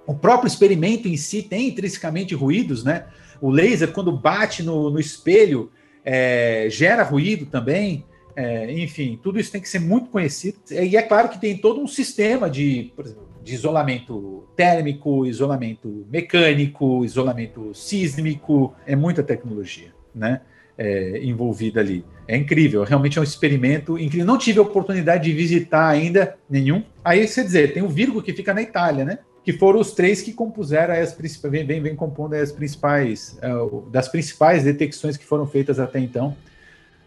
[0.06, 3.06] O próprio experimento em si tem intrinsecamente ruídos, né?
[3.42, 5.72] O laser, quando bate no, no espelho,
[6.04, 8.06] é, gera ruído também.
[8.36, 10.58] É, enfim, tudo isso tem que ser muito conhecido.
[10.72, 17.04] E é claro que tem todo um sistema de, exemplo, de isolamento térmico, isolamento mecânico,
[17.04, 18.74] isolamento sísmico.
[18.86, 20.42] É muita tecnologia, né?
[20.78, 22.04] É, envolvida ali.
[22.28, 24.26] É incrível, realmente é um experimento incrível.
[24.26, 26.84] Não tive a oportunidade de visitar ainda nenhum.
[27.04, 29.20] Aí você dizer, tem o Virgo que fica na Itália, né?
[29.44, 33.82] que foram os três que compuseram as principais, vem, vem, vem compondo as principais, uh,
[33.90, 36.36] das principais detecções que foram feitas até então,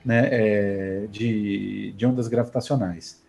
[0.04, 3.24] né, é, de, de ondas gravitacionais.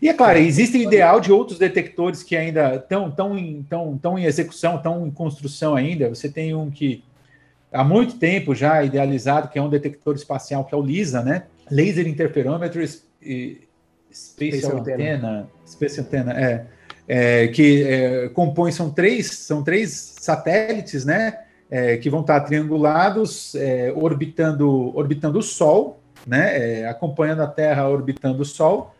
[0.00, 3.96] E é claro, existe o ideal de outros detectores que ainda estão tão em, tão,
[3.96, 6.08] tão em execução, estão em construção ainda.
[6.10, 7.02] Você tem um que
[7.72, 11.44] há muito tempo já idealizado, que é um detector espacial, que é o LISA, né?
[11.70, 12.88] Laser Interferometer
[14.12, 15.48] Spatial Antenna.
[15.66, 16.66] Space Antenna, é
[17.12, 21.40] é, que é, compõem, são três, são três satélites, né?
[21.68, 26.82] É, que vão estar triangulados, é, orbitando, orbitando o Sol, né?
[26.82, 28.94] É, acompanhando a Terra orbitando o Sol.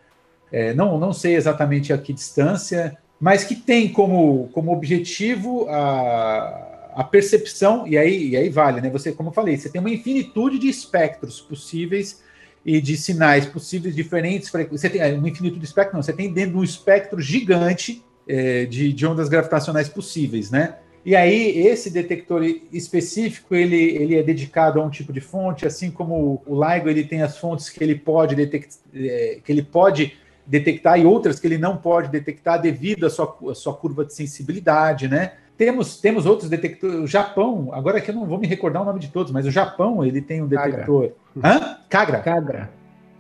[0.51, 6.70] É, não, não sei exatamente a que distância, mas que tem como, como objetivo a,
[6.95, 8.91] a percepção, e aí, e aí vale, né?
[8.91, 12.23] Você, como eu falei, você tem uma infinitude de espectros possíveis
[12.65, 14.51] e de sinais possíveis diferentes.
[14.71, 18.65] Você tem um infinito de espectro, não, você tem dentro de um espectro gigante é,
[18.67, 20.77] de, de, ondas gravitacionais possíveis, né?
[21.05, 25.91] E aí, esse detector específico, ele, ele é dedicado a um tipo de fonte, assim
[25.91, 30.13] como o LIGO ele tem as fontes que ele pode detectar, é, que ele pode
[30.47, 34.13] detectar e outras que ele não pode detectar devido à sua, à sua curva de
[34.13, 35.33] sensibilidade, né?
[35.61, 36.97] Temos, temos outros detectores.
[37.01, 39.51] O Japão, agora que eu não vou me recordar o nome de todos, mas o
[39.51, 41.13] Japão ele tem um detector.
[41.35, 41.55] Cagra.
[41.55, 41.77] Hã?
[41.87, 42.21] Cagra.
[42.21, 42.71] Cagra.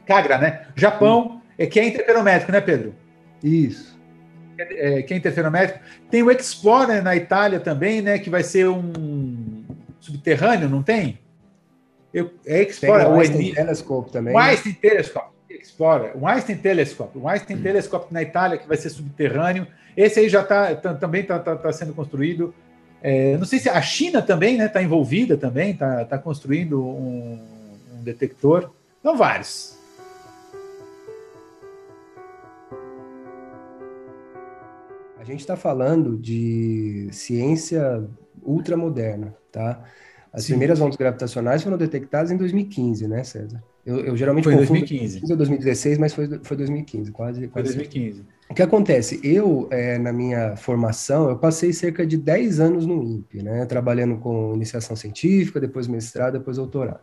[0.06, 0.66] Cagra, né?
[0.74, 2.94] Japão é que é interferométrico, né, Pedro?
[3.44, 3.94] Isso.
[4.56, 5.80] É, que é interferométrico.
[6.10, 8.18] Tem o Explorer na Itália também, né?
[8.18, 9.62] Que vai ser um
[10.00, 11.18] subterrâneo, não tem?
[12.10, 13.04] Eu, é Explorer.
[13.04, 14.34] Tem o Einstein Telescope também.
[14.34, 14.44] O né?
[14.44, 15.28] Einstein Telescope.
[15.62, 16.12] Explorer.
[16.14, 17.18] O Einstein Telescope.
[17.18, 17.62] O Einstein hum.
[17.62, 19.66] Telescope na Itália, que vai ser subterrâneo.
[19.96, 22.54] Esse aí já está também está tá, tá sendo construído.
[23.02, 26.84] É, não sei se a China também está né, tá envolvida também, está tá construindo
[26.84, 27.40] um,
[27.94, 28.70] um detector.
[29.00, 29.78] Então, vários.
[35.18, 38.04] A gente está falando de ciência
[38.42, 39.82] ultramoderna, tá?
[40.32, 40.52] As Sim.
[40.52, 43.62] primeiras ondas gravitacionais foram detectadas em 2015, né, César?
[43.84, 45.20] Eu, eu geralmente foi 2015.
[45.20, 47.48] Foi 2016, mas foi, foi 2015, quase.
[47.48, 48.24] quase foi 2015.
[48.50, 49.20] O que acontece?
[49.22, 53.64] Eu, é, na minha formação, eu passei cerca de 10 anos no INPE, né?
[53.64, 57.00] Trabalhando com iniciação científica, depois mestrado, depois doutorado.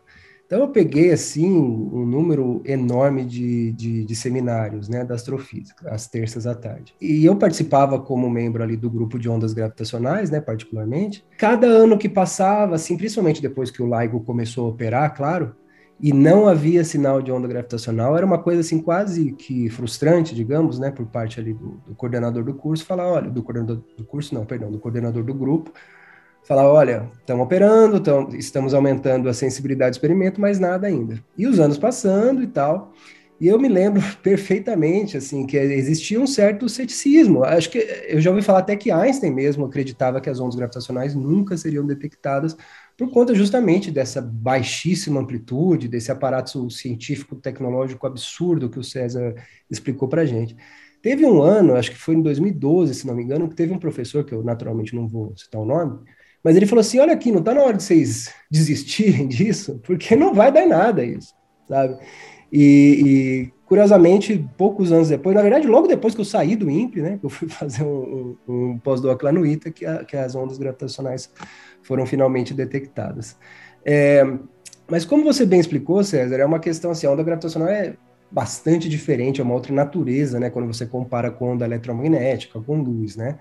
[0.48, 6.06] Então eu peguei, assim, um número enorme de, de, de, seminários, né, da astrofísica, às
[6.06, 6.94] terças à tarde.
[6.98, 11.22] E eu participava como membro ali do grupo de ondas gravitacionais, né, particularmente.
[11.36, 15.54] Cada ano que passava, assim, principalmente depois que o LIGO começou a operar, claro,
[16.00, 20.78] e não havia sinal de onda gravitacional, era uma coisa assim quase que frustrante, digamos,
[20.78, 24.34] né, por parte ali do, do coordenador do curso, falar, olha, do coordenador do curso,
[24.34, 25.72] não, perdão, do coordenador do grupo,
[26.44, 31.22] falar, olha, estamos operando, tamo, estamos aumentando a sensibilidade do experimento, mas nada ainda.
[31.36, 32.92] E os anos passando e tal,
[33.40, 37.44] e eu me lembro perfeitamente, assim, que existia um certo ceticismo.
[37.44, 37.78] Acho que
[38.08, 41.86] eu já ouvi falar até que Einstein mesmo acreditava que as ondas gravitacionais nunca seriam
[41.86, 42.56] detectadas
[42.98, 49.36] por conta justamente dessa baixíssima amplitude, desse aparato científico tecnológico absurdo que o César
[49.70, 50.56] explicou para a gente.
[51.00, 53.78] Teve um ano, acho que foi em 2012, se não me engano, que teve um
[53.78, 56.00] professor, que eu naturalmente não vou citar o nome,
[56.42, 60.16] mas ele falou assim: olha aqui, não está na hora de vocês desistirem disso, porque
[60.16, 61.32] não vai dar nada isso,
[61.68, 61.98] sabe?
[62.52, 67.02] E, e, curiosamente, poucos anos depois, na verdade, logo depois que eu saí do INPE,
[67.02, 70.34] né, eu fui fazer um, um, um pós-doc lá no ITA, que, a, que as
[70.34, 71.30] ondas gravitacionais
[71.82, 73.36] foram finalmente detectadas.
[73.84, 74.24] É,
[74.90, 77.94] mas como você bem explicou, César, é uma questão assim, a onda gravitacional é
[78.30, 83.16] bastante diferente, é uma outra natureza, né, quando você compara com onda eletromagnética, com luz,
[83.16, 83.38] né?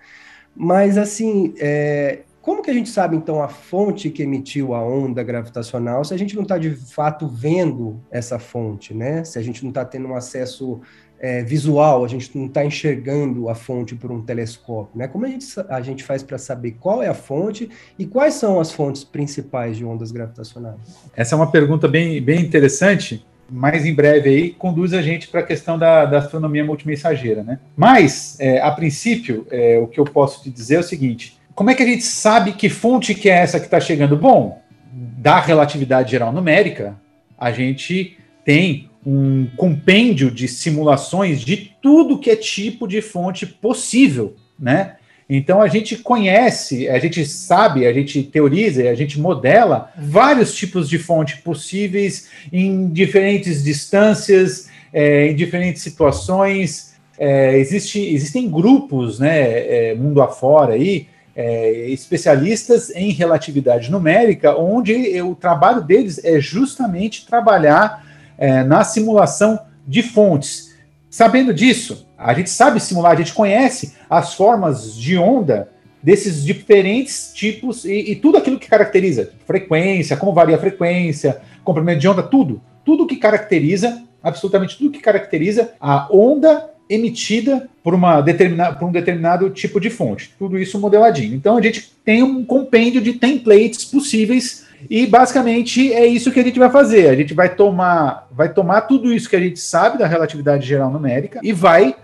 [0.53, 5.21] Mas, assim, é, como que a gente sabe, então, a fonte que emitiu a onda
[5.21, 9.25] gravitacional se a gente não está, de fato, vendo essa fonte, né?
[9.25, 10.79] Se a gente não está tendo um acesso
[11.19, 15.09] é, visual, a gente não está enxergando a fonte por um telescópio, né?
[15.09, 17.69] Como a gente, a gente faz para saber qual é a fonte
[17.99, 20.79] e quais são as fontes principais de ondas gravitacionais?
[21.17, 25.41] Essa é uma pergunta bem, bem interessante, mais em breve aí, conduz a gente para
[25.41, 27.59] a questão da, da, astronomia multimensageira, né?
[27.75, 31.71] Mas, é, a princípio, é, o que eu posso te dizer é o seguinte, como
[31.71, 34.15] é que a gente sabe que fonte que é essa que está chegando?
[34.15, 34.61] Bom,
[34.93, 36.95] da relatividade geral numérica,
[37.35, 44.35] a gente tem um compêndio de simulações de tudo que é tipo de fonte possível,
[44.59, 44.97] né?
[45.27, 50.87] Então a gente conhece, a gente sabe, a gente teoriza, a gente modela vários tipos
[50.87, 56.93] de fonte possíveis em diferentes distâncias, é, em diferentes situações.
[57.17, 65.21] É, existe, existem grupos, né, é, mundo afora aí, é, especialistas em relatividade numérica, onde
[65.21, 68.03] o trabalho deles é justamente trabalhar
[68.39, 70.75] é, na simulação de fontes.
[71.11, 75.69] Sabendo disso, a gente sabe simular, a gente conhece as formas de onda
[76.01, 81.99] desses diferentes tipos e, e tudo aquilo que caracteriza frequência, como varia a frequência, comprimento
[81.99, 82.61] de onda, tudo.
[82.83, 88.91] Tudo que caracteriza, absolutamente tudo que caracteriza a onda emitida por, uma determina, por um
[88.91, 90.33] determinado tipo de fonte.
[90.37, 91.35] Tudo isso modeladinho.
[91.35, 96.43] Então a gente tem um compêndio de templates possíveis e basicamente é isso que a
[96.43, 97.09] gente vai fazer.
[97.09, 100.91] A gente vai tomar, vai tomar tudo isso que a gente sabe da relatividade geral
[100.91, 101.95] numérica e vai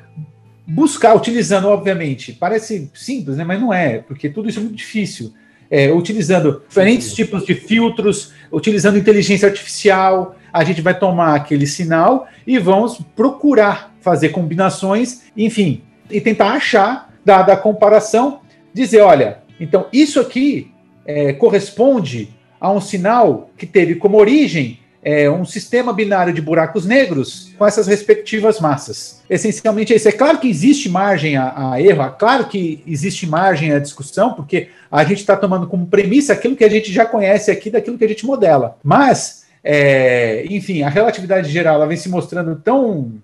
[0.65, 3.43] buscar, utilizando, obviamente, parece simples, né?
[3.43, 5.33] Mas não é, porque tudo isso é muito difícil.
[5.69, 12.27] É, utilizando diferentes tipos de filtros, utilizando inteligência artificial, a gente vai tomar aquele sinal
[12.45, 18.41] e vamos procurar fazer combinações, enfim, e tentar achar, dada a comparação,
[18.73, 20.71] dizer, olha, então isso aqui
[21.05, 22.29] é, corresponde
[22.59, 27.65] a um sinal que teve como origem é, um sistema binário de buracos negros com
[27.65, 29.21] essas respectivas massas.
[29.29, 30.07] Essencialmente é isso.
[30.07, 34.33] É claro que existe margem a, a erro, é claro que existe margem à discussão,
[34.33, 37.97] porque a gente está tomando como premissa aquilo que a gente já conhece aqui daquilo
[37.97, 38.77] que a gente modela.
[38.81, 43.15] Mas, é, enfim, a relatividade geral ela vem se mostrando tão,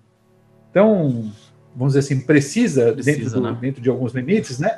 [0.72, 1.32] tão
[1.76, 3.58] vamos dizer assim, precisa, precisa dentro, do, né?
[3.60, 4.78] dentro de alguns limites, né?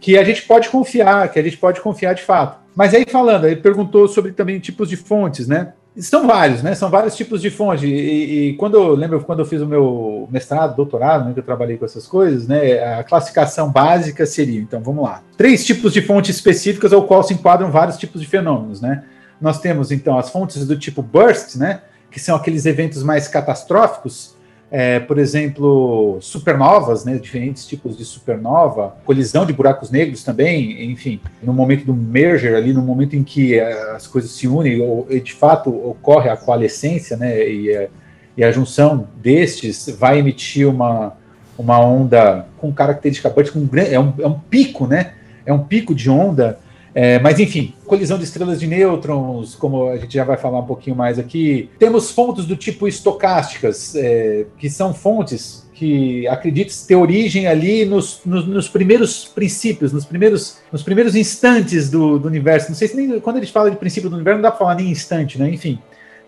[0.00, 2.58] Que a gente pode confiar, que a gente pode confiar de fato.
[2.74, 5.74] Mas aí falando, ele perguntou sobre também tipos de fontes, né?
[5.96, 6.74] São vários, né?
[6.74, 7.86] São vários tipos de fonte.
[7.86, 11.44] E, e quando eu lembro quando eu fiz o meu mestrado, doutorado, né, que eu
[11.44, 12.82] trabalhei com essas coisas, né?
[12.98, 15.22] A classificação básica seria, então vamos lá.
[15.36, 19.04] Três tipos de fontes específicas ao qual se enquadram vários tipos de fenômenos, né?
[19.40, 21.82] Nós temos então as fontes do tipo burst, né?
[22.10, 24.34] Que são aqueles eventos mais catastróficos,
[24.70, 31.20] é, por exemplo, supernovas, né, diferentes tipos de supernova, colisão de buracos negros também, enfim,
[31.42, 35.08] no momento do merger ali, no momento em que é, as coisas se unem, ou,
[35.08, 37.88] de fato ocorre a coalescência, né, e, a,
[38.36, 41.14] e a junção destes vai emitir uma,
[41.58, 45.14] uma onda com característica com é, um, é um pico, né,
[45.44, 46.60] é um pico de onda
[46.94, 50.66] é, mas enfim, colisão de estrelas de nêutrons, como a gente já vai falar um
[50.66, 51.70] pouquinho mais aqui.
[51.78, 58.20] Temos fontes do tipo estocásticas, é, que são fontes que acredito ter origem ali nos,
[58.26, 62.68] nos, nos, primeiros princípios, nos primeiros, nos primeiros instantes do, do, universo.
[62.68, 64.58] Não sei se nem quando a gente fala de princípio do universo, não dá para
[64.58, 65.48] falar nem instante, né?
[65.48, 65.78] Enfim,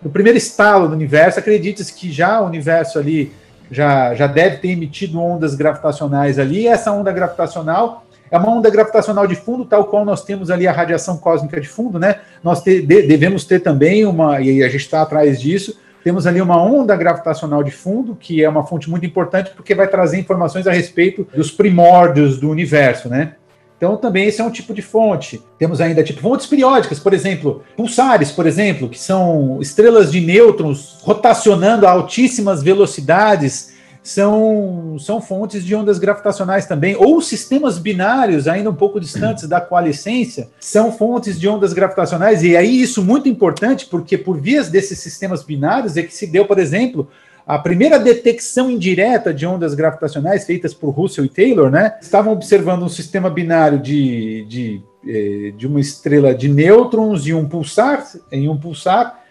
[0.02, 3.30] no primeiro estalo do universo, acredita-se que já o universo ali
[3.70, 8.70] já, já deve ter emitido ondas gravitacionais ali, e essa onda gravitacional é uma onda
[8.70, 12.16] gravitacional de fundo, tal qual nós temos ali a radiação cósmica de fundo, né?
[12.42, 16.40] Nós te, de, devemos ter também uma, e a gente está atrás disso, temos ali
[16.40, 20.66] uma onda gravitacional de fundo, que é uma fonte muito importante, porque vai trazer informações
[20.66, 23.34] a respeito dos primórdios do universo, né?
[23.76, 25.42] Então, também esse é um tipo de fonte.
[25.58, 31.00] Temos ainda tipo fontes periódicas, por exemplo, pulsares, por exemplo, que são estrelas de nêutrons
[31.02, 33.71] rotacionando a altíssimas velocidades
[34.02, 39.60] são, são fontes de ondas gravitacionais também, ou sistemas binários, ainda um pouco distantes da
[39.60, 44.98] coalescência, são fontes de ondas gravitacionais, e aí isso muito importante, porque por vias desses
[44.98, 47.08] sistemas binários é que se deu, por exemplo,
[47.46, 51.96] a primeira detecção indireta de ondas gravitacionais feitas por Russell e Taylor, né?
[52.00, 57.48] Estavam observando um sistema binário de, de, eh, de uma estrela de nêutrons e um
[57.48, 59.21] pulsar, em um pulsar,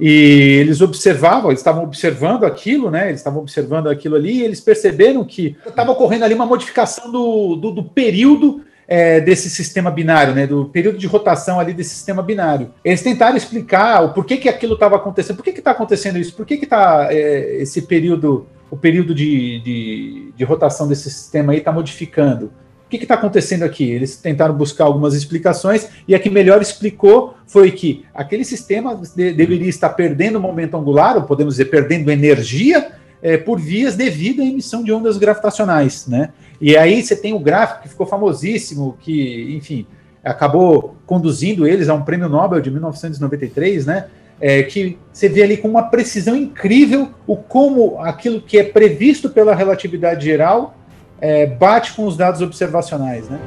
[0.00, 3.08] e eles observavam, eles estavam observando aquilo, né?
[3.08, 7.56] Eles estavam observando aquilo ali e eles perceberam que estava ocorrendo ali uma modificação do,
[7.56, 10.46] do, do período é, desse sistema binário, né?
[10.46, 12.72] Do período de rotação ali desse sistema binário.
[12.84, 16.46] Eles tentaram explicar o porquê que aquilo estava acontecendo, por que está acontecendo isso, por
[16.46, 21.72] que está é, esse período, o período de, de, de rotação desse sistema aí está
[21.72, 22.52] modificando.
[22.88, 23.84] O que está acontecendo aqui?
[23.84, 29.32] Eles tentaram buscar algumas explicações e a que melhor explicou foi que aquele sistema de,
[29.32, 34.44] deveria estar perdendo momento angular, ou podemos dizer, perdendo energia, é, por vias devido à
[34.44, 36.30] emissão de ondas gravitacionais, né?
[36.60, 39.86] E aí você tem o gráfico que ficou famosíssimo, que, enfim,
[40.24, 44.06] acabou conduzindo eles a um prêmio Nobel de 1993, né?
[44.40, 49.28] É, que você vê ali com uma precisão incrível o como aquilo que é previsto
[49.28, 50.76] pela relatividade geral
[51.20, 53.40] é, bate com os dados observacionais, né?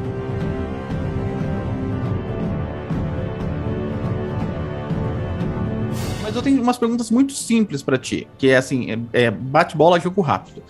[6.21, 9.99] Mas eu tenho umas perguntas muito simples para ti, que é assim, é, é bate-bola,
[9.99, 10.63] jogo rápido.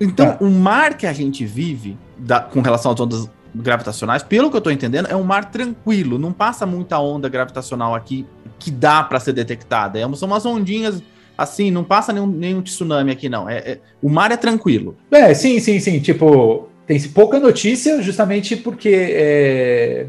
[0.00, 0.44] Então, tá.
[0.44, 4.58] o mar que a gente vive da, com relação às ondas gravitacionais, pelo que eu
[4.58, 8.26] estou entendendo, é um mar tranquilo, não passa muita onda gravitacional aqui
[8.58, 9.98] que dá para ser detectada.
[9.98, 11.02] É, são umas ondinhas
[11.36, 13.48] assim, não passa nenhum, nenhum tsunami aqui, não.
[13.48, 14.96] É, é, o mar é tranquilo.
[15.10, 16.00] É, sim, sim, sim.
[16.00, 18.90] Tipo, tem pouca notícia justamente porque.
[18.94, 20.06] É,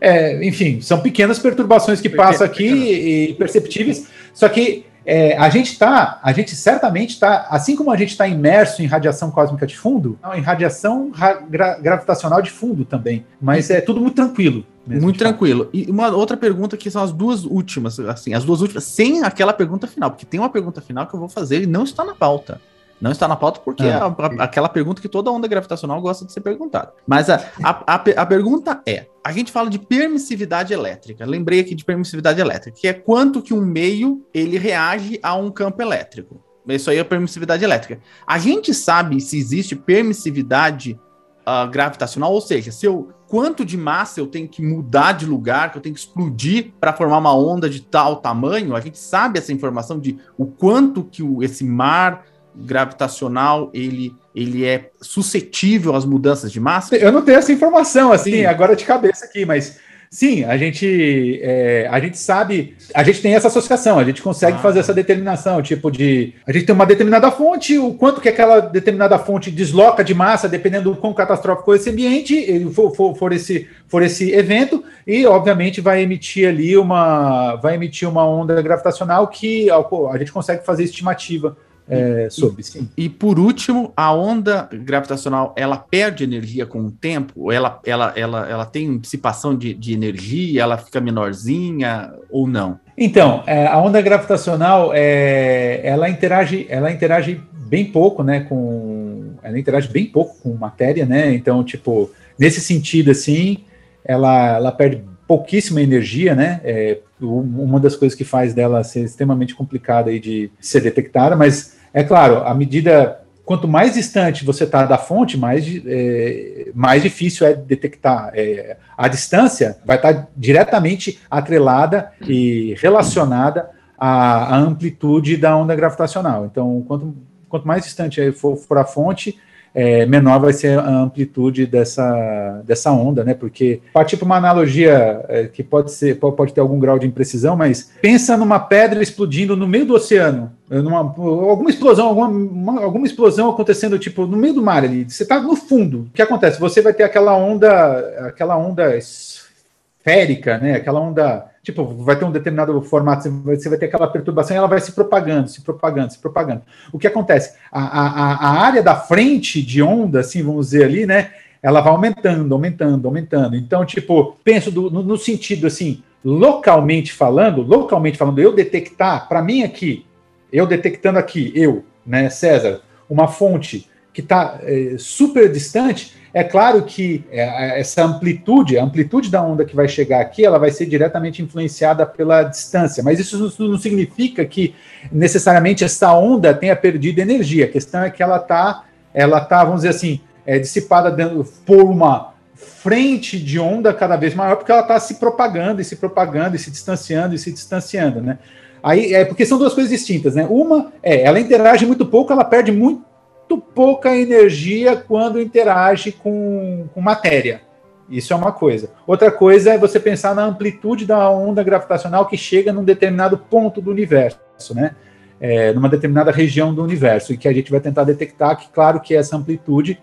[0.00, 4.06] é, enfim, são pequenas perturbações que passam aqui e perceptíveis.
[4.32, 8.26] Só que é, a gente está, a gente certamente está, assim como a gente está
[8.26, 11.10] imerso em radiação cósmica de fundo, em radiação
[11.48, 13.24] gra gravitacional de fundo também.
[13.40, 14.64] Mas é tudo muito tranquilo.
[14.86, 15.64] Mesmo, muito tranquilo.
[15.64, 15.76] Fato.
[15.76, 19.52] E uma outra pergunta que são as duas últimas, assim, as duas últimas, sem aquela
[19.52, 22.14] pergunta final, porque tem uma pergunta final que eu vou fazer e não está na
[22.14, 22.60] pauta.
[23.00, 26.26] Não está na pauta porque é a, a, aquela pergunta que toda onda gravitacional gosta
[26.26, 26.92] de ser perguntada.
[27.06, 31.24] Mas a, a, a, pergunta é: a gente fala de permissividade elétrica.
[31.24, 35.50] Lembrei aqui de permissividade elétrica, que é quanto que um meio ele reage a um
[35.50, 36.42] campo elétrico.
[36.68, 38.00] Isso aí é permissividade elétrica.
[38.26, 40.98] A gente sabe se existe permissividade
[41.40, 45.70] uh, gravitacional, ou seja, se eu quanto de massa eu tenho que mudar de lugar,
[45.70, 49.38] que eu tenho que explodir para formar uma onda de tal tamanho, a gente sabe
[49.38, 52.24] essa informação de o quanto que o, esse mar
[52.54, 56.96] gravitacional ele, ele é suscetível às mudanças de massa?
[56.96, 58.44] Eu não tenho essa informação assim Sim.
[58.44, 59.78] agora de cabeça aqui, mas
[60.12, 64.56] sim, a gente é, a gente sabe, a gente tem essa associação, a gente consegue
[64.56, 64.60] ah.
[64.60, 68.58] fazer essa determinação, tipo de a gente tem uma determinada fonte, o quanto que aquela
[68.58, 73.32] determinada fonte desloca de massa, dependendo do quão catastrófico for esse ambiente, for, for, for
[73.32, 79.28] esse for esse evento e obviamente vai emitir ali uma vai emitir uma onda gravitacional
[79.28, 81.56] que a gente consegue fazer estimativa
[81.90, 82.88] é, sobre, sim.
[82.96, 87.50] E por último, a onda gravitacional, ela perde energia com o tempo?
[87.50, 90.62] Ela, ela, ela, ela tem dissipação de, de energia?
[90.62, 92.78] Ela fica menorzinha ou não?
[92.96, 99.58] Então, é, a onda gravitacional, é, ela interage, ela interage bem pouco, né, com, ela
[99.58, 103.58] interage bem pouco com matéria, né, então, tipo, nesse sentido, assim,
[104.04, 109.54] ela, ela perde pouquíssima energia, né, é, uma das coisas que faz dela ser extremamente
[109.54, 113.20] complicada aí de ser detectada, mas é claro, à medida
[113.50, 118.30] quanto mais distante você está da fonte, mais, é, mais difícil é detectar.
[118.32, 123.68] É, a distância vai estar tá diretamente atrelada e relacionada
[123.98, 126.46] à, à, amplitude da onda gravitacional.
[126.46, 127.16] Então, quanto,
[127.48, 129.36] quanto mais distante for, for a fonte,
[129.74, 133.34] é, menor vai ser a amplitude dessa, dessa onda, né?
[133.34, 137.56] Porque partir para uma analogia é, que pode ser pode, ter algum grau de imprecisão,
[137.56, 143.06] mas pensa numa pedra explodindo no meio do oceano, numa, alguma explosão, alguma, uma, alguma
[143.06, 145.04] explosão acontecendo tipo no meio do mar ali.
[145.08, 146.02] Você está no fundo.
[146.02, 146.60] O que acontece?
[146.60, 150.74] Você vai ter aquela onda, aquela onda esférica, né?
[150.74, 154.66] Aquela onda tipo, vai ter um determinado formato, você vai ter aquela perturbação e ela
[154.66, 156.62] vai se propagando, se propagando, se propagando.
[156.92, 157.56] O que acontece?
[157.70, 161.30] A, a, a área da frente de onda, assim, vamos dizer ali, né?
[161.62, 163.56] Ela vai aumentando, aumentando, aumentando.
[163.56, 169.42] Então, tipo, penso do, no, no sentido assim, localmente falando, localmente falando, eu detectar, para
[169.42, 170.06] mim aqui,
[170.52, 176.82] eu detectando aqui, eu, né, César, uma fonte que está é, super distante, é claro
[176.82, 180.86] que é, essa amplitude, a amplitude da onda que vai chegar aqui, ela vai ser
[180.86, 184.74] diretamente influenciada pela distância, mas isso não significa que
[185.10, 187.64] necessariamente essa onda tenha perdido energia.
[187.64, 191.82] A questão é que ela está, ela tá, vamos dizer assim, é, dissipada dentro, por
[191.82, 196.54] uma frente de onda cada vez maior, porque ela está se propagando e se propagando
[196.54, 198.38] e se distanciando e se distanciando, né?
[198.82, 200.46] Aí é porque são duas coisas distintas, né?
[200.48, 203.04] Uma é, ela interage muito pouco, ela perde muito
[203.50, 207.62] muito pouca energia quando interage com, com matéria.
[208.08, 208.90] Isso é uma coisa.
[209.06, 213.80] Outra coisa é você pensar na amplitude da onda gravitacional que chega num determinado ponto
[213.80, 214.38] do universo,
[214.74, 214.94] né?
[215.40, 219.00] É, numa determinada região do universo, e que a gente vai tentar detectar que, claro,
[219.00, 219.98] que essa amplitude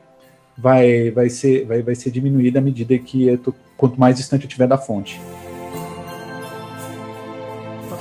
[0.58, 4.48] vai, vai, ser, vai, vai ser diminuída à medida que tô, quanto mais distante eu
[4.48, 5.22] estiver da fonte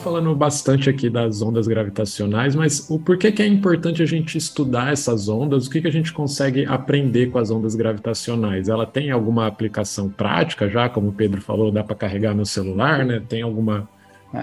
[0.06, 4.92] falando bastante aqui das ondas gravitacionais, mas o porquê que é importante a gente estudar
[4.92, 5.66] essas ondas?
[5.66, 8.68] O que, que a gente consegue aprender com as ondas gravitacionais?
[8.68, 13.04] Ela tem alguma aplicação prática já, como o Pedro falou, dá para carregar no celular,
[13.04, 13.20] né?
[13.28, 13.88] Tem alguma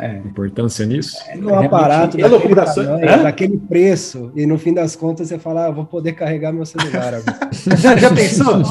[0.01, 0.21] é.
[0.25, 1.17] importância nisso?
[1.27, 5.67] É no aparato é daquele, tamanho, daquele preço, e no fim das contas você fala,
[5.67, 7.13] ah, vou poder carregar meu celular
[7.77, 8.61] já, já, pensou?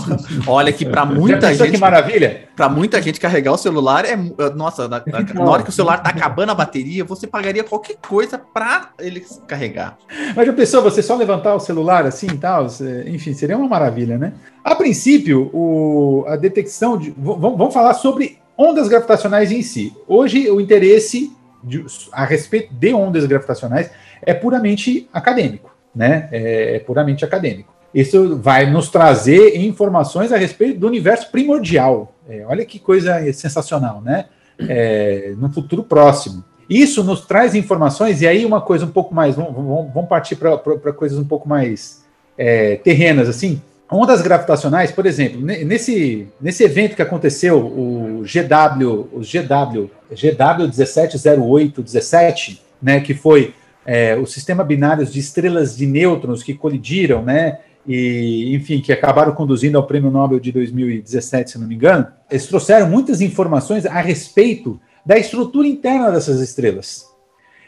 [0.47, 1.73] Olha que para muita gente.
[1.73, 2.49] Que maravilha!
[2.55, 4.17] Para muita gente carregar o celular é.
[4.55, 7.97] Nossa, na, na, na, hora que o celular tá acabando a bateria, você pagaria qualquer
[7.97, 9.97] coisa para ele carregar.
[10.37, 12.67] Mas já pensou você só levantar o celular assim e tal?
[13.07, 14.33] Enfim, seria uma maravilha, né?
[14.65, 17.13] A princípio, o, a detecção de.
[17.17, 19.93] Vamos falar sobre ondas gravitacionais em si.
[20.07, 21.33] Hoje, o interesse
[21.63, 23.91] de, a respeito de ondas gravitacionais
[24.23, 26.29] é puramente acadêmico, né?
[26.33, 27.73] É, é puramente acadêmico.
[27.95, 32.15] Isso vai nos trazer informações a respeito do universo primordial.
[32.29, 34.27] É, olha que coisa sensacional, né?
[34.59, 36.45] É, no futuro próximo.
[36.71, 39.37] Isso nos traz informações, e aí uma coisa um pouco mais.
[39.37, 39.55] Vamos,
[39.93, 40.57] vamos partir para
[40.93, 42.03] coisas um pouco mais
[42.39, 43.61] é, terrenas, assim.
[43.93, 52.63] Ondas gravitacionais, por exemplo, nesse, nesse evento que aconteceu, o GW, o GW, GW 170817,
[52.81, 58.55] né, que foi é, o sistema binário de estrelas de nêutrons que colidiram, né, e,
[58.55, 62.89] enfim, que acabaram conduzindo ao Prêmio Nobel de 2017, se não me engano, eles trouxeram
[62.89, 67.07] muitas informações a respeito da estrutura interna dessas estrelas.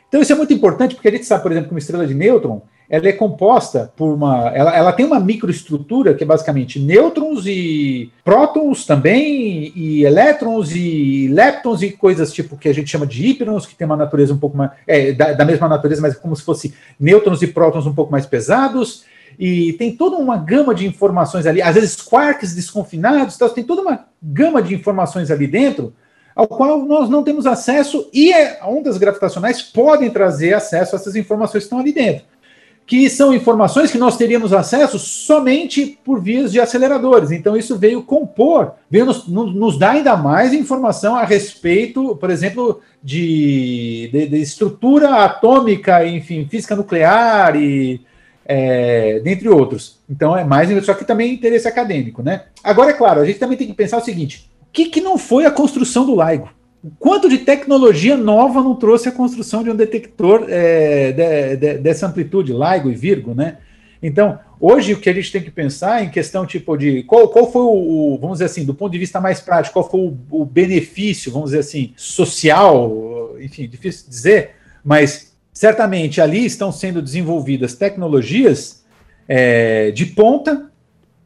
[0.08, 2.14] Então isso é muito importante, porque a gente sabe, por exemplo, que uma estrela de
[2.14, 4.50] nêutron, ela é composta por uma.
[4.54, 11.28] Ela, ela tem uma microestrutura que é basicamente nêutrons e prótons também, e elétrons e
[11.28, 14.38] leptons e coisas tipo que a gente chama de híperons, que tem uma natureza um
[14.38, 14.70] pouco mais.
[14.86, 18.26] É, da, da mesma natureza, mas como se fosse nêutrons e prótons um pouco mais
[18.26, 19.04] pesados.
[19.36, 23.82] E tem toda uma gama de informações ali, às vezes quarks desconfinados, então, tem toda
[23.82, 25.92] uma gama de informações ali dentro
[26.36, 28.32] ao qual nós não temos acesso e
[28.62, 32.24] ondas gravitacionais podem trazer acesso a essas informações que estão ali dentro
[32.86, 37.30] que são informações que nós teríamos acesso somente por vias de aceleradores.
[37.30, 42.80] Então, isso veio compor, veio nos, nos dar ainda mais informação a respeito, por exemplo,
[43.02, 48.02] de, de, de estrutura atômica, enfim, física nuclear e
[48.44, 49.98] é, dentre outros.
[50.08, 52.44] Então, é mais, só que também interesse acadêmico, né?
[52.62, 55.16] Agora, é claro, a gente também tem que pensar o seguinte: o que, que não
[55.16, 56.14] foi a construção do
[56.84, 56.96] LIGO?
[56.98, 62.06] quanto de tecnologia nova não trouxe a construção de um detector é, de, de, dessa
[62.06, 63.58] amplitude, LIGO e Virgo, né?
[64.02, 67.50] Então, hoje o que a gente tem que pensar em questão tipo de qual, qual
[67.50, 70.44] foi o, vamos dizer assim, do ponto de vista mais prático, qual foi o, o
[70.44, 74.50] benefício, vamos dizer assim, social, enfim, difícil dizer,
[74.84, 78.84] mas certamente ali estão sendo desenvolvidas tecnologias
[79.26, 80.70] é, de ponta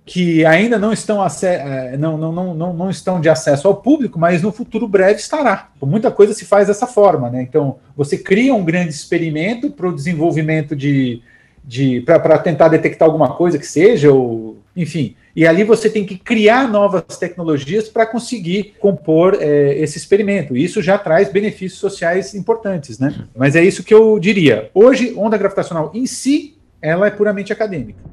[0.09, 4.41] que ainda não estão, é, não, não, não, não, estão de acesso ao público, mas
[4.41, 5.69] no futuro breve estará.
[5.83, 7.43] Muita coisa se faz dessa forma, né?
[7.43, 11.21] Então, você cria um grande experimento para o desenvolvimento de.
[11.63, 15.15] de para tentar detectar alguma coisa que seja, ou enfim.
[15.37, 20.57] E ali você tem que criar novas tecnologias para conseguir compor é, esse experimento.
[20.57, 23.27] E isso já traz benefícios sociais importantes, né?
[23.37, 24.71] Mas é isso que eu diria.
[24.73, 28.08] Hoje, onda gravitacional em si, ela é puramente acadêmica.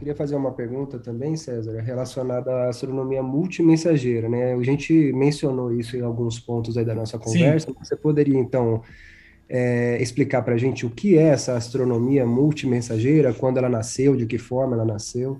[0.00, 4.54] Queria fazer uma pergunta também, César, relacionada à astronomia multimensageira, né?
[4.54, 7.66] A gente mencionou isso em alguns pontos aí da nossa conversa.
[7.66, 7.76] Sim.
[7.78, 8.82] Você poderia, então,
[9.46, 14.24] é, explicar para a gente o que é essa astronomia multimensageira, quando ela nasceu, de
[14.24, 15.38] que forma ela nasceu?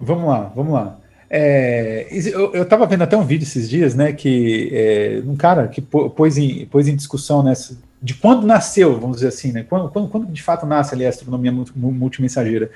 [0.00, 1.00] Vamos lá, vamos lá.
[1.30, 5.80] É, eu estava vendo até um vídeo esses dias, né, que é, um cara que
[5.80, 10.08] pôs em, pôs em discussão nessa, de quando nasceu, vamos dizer assim, né, quando, quando,
[10.08, 12.70] quando de fato nasce ali a astronomia multimensageira.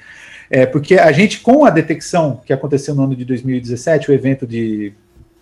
[0.50, 4.46] É, porque a gente, com a detecção que aconteceu no ano de 2017, o evento
[4.46, 4.92] de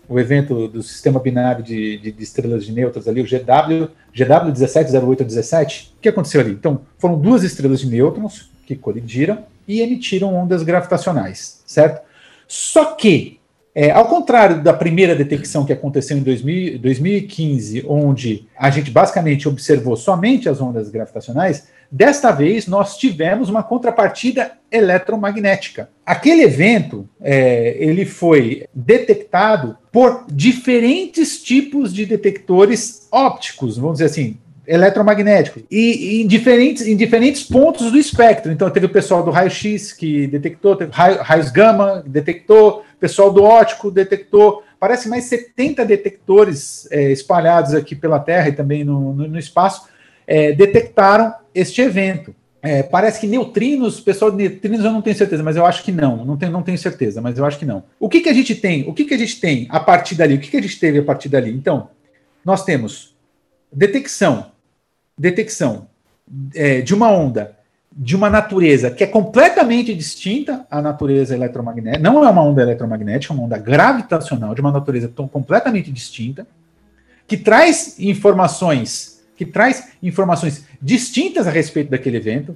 [0.09, 4.45] o evento do sistema binário de, de, de estrelas de nêutrons ali, o GW, GW
[4.45, 6.51] 170817, o que aconteceu ali?
[6.51, 12.01] Então, foram duas estrelas de nêutrons que colidiram e emitiram ondas gravitacionais, certo?
[12.47, 13.39] Só que,
[13.79, 19.47] é, ao contrário da primeira detecção que aconteceu em 2000, 2015, onde a gente basicamente
[19.47, 25.89] observou somente as ondas gravitacionais, Desta vez, nós tivemos uma contrapartida eletromagnética.
[26.05, 34.37] Aquele evento, é, ele foi detectado por diferentes tipos de detectores ópticos, vamos dizer assim,
[34.67, 38.51] eletromagnéticos, e, e em, diferentes, em diferentes pontos do espectro.
[38.51, 43.43] Então, teve o pessoal do raio-x que detectou, teve raio, raios gama detectou, pessoal do
[43.43, 49.27] óptico detectou, parece mais 70 detectores é, espalhados aqui pela Terra e também no, no,
[49.27, 49.87] no espaço,
[50.25, 52.35] é, detectaram este evento.
[52.61, 55.91] é, parece que neutrinos, pessoal de neutrinos eu não tenho certeza, mas eu acho que
[55.91, 56.25] não.
[56.25, 57.83] Não tenho, não tenho certeza, mas eu acho que não.
[57.99, 58.87] O que, que a gente tem?
[58.87, 60.35] O que, que a gente tem a partir dali?
[60.35, 61.51] O que, que a gente teve a partir dali?
[61.51, 61.89] Então,
[62.43, 63.15] nós temos
[63.71, 64.51] detecção,
[65.17, 65.87] detecção
[66.55, 67.56] é, de uma onda
[67.97, 72.03] de uma natureza que é completamente distinta à natureza eletromagnética.
[72.03, 76.45] Não é uma onda eletromagnética, é uma onda gravitacional de uma natureza tão completamente distinta,
[77.27, 82.55] que traz informações, que traz informações distintas a respeito daquele evento,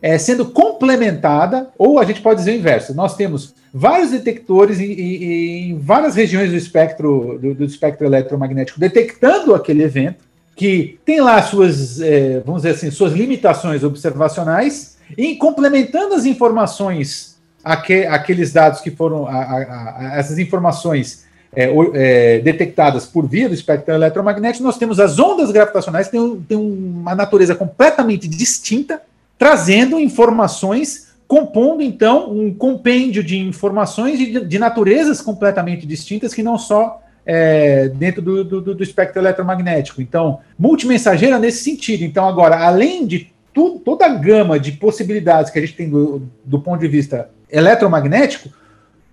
[0.00, 2.94] é, sendo complementada, ou a gente pode dizer o inverso.
[2.94, 8.80] Nós temos vários detectores em, em, em várias regiões do espectro do, do espectro eletromagnético
[8.80, 10.25] detectando aquele evento
[10.56, 17.36] que tem lá suas, é, vamos dizer assim, suas limitações observacionais, e complementando as informações,
[17.62, 23.48] aque, aqueles dados que foram, a, a, a, essas informações é, é, detectadas por via
[23.48, 29.02] do espectro eletromagnético, nós temos as ondas gravitacionais, que têm, têm uma natureza completamente distinta,
[29.38, 36.56] trazendo informações, compondo então um compêndio de informações de, de naturezas completamente distintas, que não
[36.56, 40.00] só é, dentro do, do, do, espectro eletromagnético.
[40.00, 42.04] Então, multimensageira nesse sentido.
[42.04, 46.22] Então, agora, além de tudo, toda a gama de possibilidades que a gente tem do,
[46.44, 48.48] do ponto de vista eletromagnético,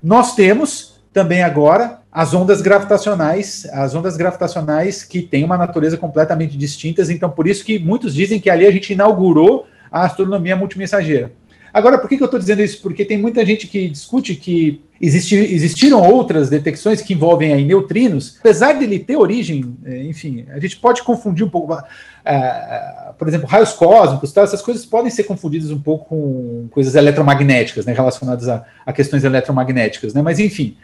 [0.01, 6.57] nós temos também agora as ondas gravitacionais, as ondas gravitacionais que têm uma natureza completamente
[6.57, 11.31] distintas, então por isso que muitos dizem que ali a gente inaugurou a astronomia multimensageira.
[11.73, 12.81] Agora, por que, que eu estou dizendo isso?
[12.81, 18.37] Porque tem muita gente que discute que existir, existiram outras detecções que envolvem aí neutrinos,
[18.39, 23.27] apesar de ele ter origem, é, enfim, a gente pode confundir um pouco, uh, por
[23.27, 24.41] exemplo, raios cósmicos, tá?
[24.41, 29.25] essas coisas podem ser confundidas um pouco com coisas eletromagnéticas, né, relacionadas a, a questões
[29.25, 30.21] eletromagnéticas, né?
[30.21, 30.77] Mas enfim,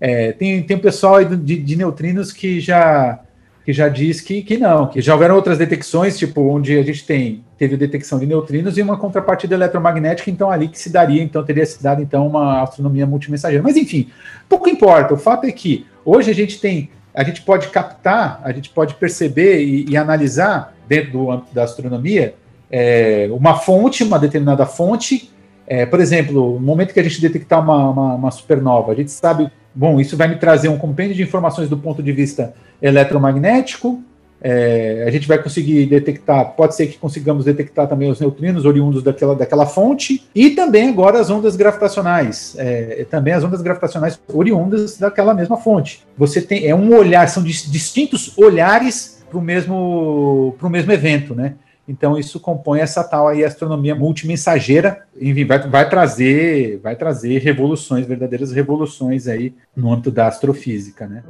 [0.00, 3.20] é, tem, tem pessoal de, de neutrinos que já
[3.68, 7.04] que já diz que, que não, que já houveram outras detecções, tipo, onde a gente
[7.04, 11.44] tem, teve detecção de neutrinos e uma contrapartida eletromagnética, então ali que se daria, então
[11.44, 13.62] teria se dado então uma astronomia multimensageira.
[13.62, 14.08] Mas enfim,
[14.48, 18.50] pouco importa, o fato é que hoje a gente tem, a gente pode captar, a
[18.52, 22.36] gente pode perceber e, e analisar dentro do âmbito da astronomia
[22.70, 25.30] é, uma fonte, uma determinada fonte,
[25.66, 29.10] é, por exemplo, no momento que a gente detectar uma, uma, uma supernova, a gente
[29.10, 34.02] sabe Bom, isso vai me trazer um compêndio de informações do ponto de vista eletromagnético.
[34.40, 39.02] É, a gente vai conseguir detectar, pode ser que consigamos detectar também os neutrinos oriundos
[39.02, 44.96] daquela, daquela fonte, e também agora as ondas gravitacionais, é, também as ondas gravitacionais oriundas
[44.96, 46.06] daquela mesma fonte.
[46.16, 51.54] Você tem, é um olhar, são distintos olhares para o mesmo, mesmo evento, né?
[51.88, 58.06] Então isso compõe essa tal aí astronomia multimensageira, enfim, vai, vai trazer, vai trazer revoluções,
[58.06, 61.24] verdadeiras revoluções aí no âmbito da astrofísica, né?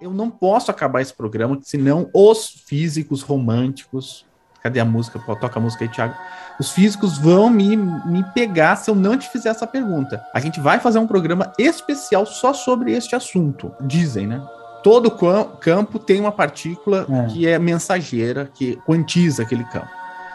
[0.00, 4.24] Eu não posso acabar esse programa senão os físicos românticos.
[4.62, 5.18] Cadê a música?
[5.18, 6.14] Toca a música aí, Thiago
[6.60, 10.22] os físicos vão me, me pegar se eu não te fizer essa pergunta.
[10.34, 13.72] A gente vai fazer um programa especial só sobre este assunto.
[13.80, 14.46] Dizem, né?
[14.82, 17.26] Todo campo tem uma partícula é.
[17.28, 19.88] que é mensageira, que quantiza aquele campo.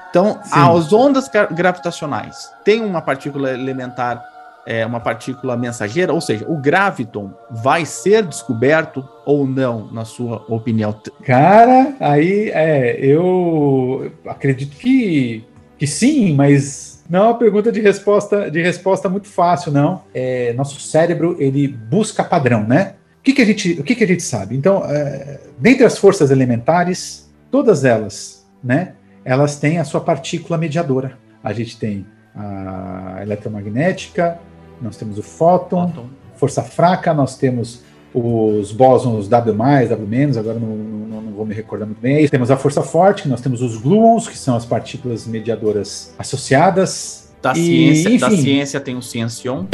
[0.09, 0.49] Então, Sim.
[0.53, 4.23] as ondas gravitacionais têm uma partícula elementar,
[4.65, 10.43] é, uma partícula mensageira, ou seja, o graviton vai ser descoberto ou não, na sua
[10.49, 10.95] opinião?
[11.23, 15.43] Cara, aí é, eu acredito que
[15.77, 20.03] que sim, mas não é uma pergunta de resposta de resposta muito fácil, não.
[20.13, 22.95] É, nosso cérebro ele busca padrão, né?
[23.19, 24.55] O que, que a gente o que, que a gente sabe?
[24.55, 28.93] Então, é, dentre as forças elementares, todas elas, né?
[29.23, 31.17] Elas têm a sua partícula mediadora.
[31.43, 32.05] A gente tem
[32.35, 34.39] a eletromagnética,
[34.81, 36.05] nós temos o fóton, fóton.
[36.35, 41.85] força fraca, nós temos os bósons W+, W-, agora não, não, não, vou me recordar
[41.85, 42.25] muito bem.
[42.29, 47.29] Temos a força forte, nós temos os gluons, que são as partículas mediadoras associadas.
[47.41, 49.65] Da, e, ciência, enfim, da ciência tem o ciencion.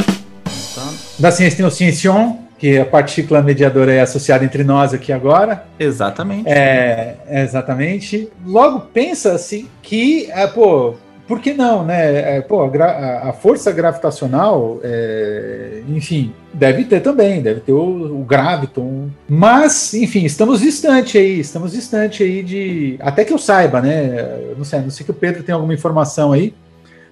[1.18, 5.64] Da ciência tem o ciencion, que a partícula mediadora é associada entre nós aqui agora.
[5.78, 6.48] Exatamente.
[6.48, 8.28] É, exatamente.
[8.44, 10.94] Logo pensa-se que, é, pô,
[11.26, 12.36] por que não, né?
[12.36, 18.24] É, pô, a, a, força gravitacional, é, enfim, deve ter também, deve ter o, o,
[18.24, 19.08] graviton.
[19.28, 22.96] Mas, enfim, estamos distante aí, estamos distante aí de.
[23.00, 24.54] Até que eu saiba, né?
[24.56, 26.54] Não sei, não sei que o Pedro tem alguma informação aí,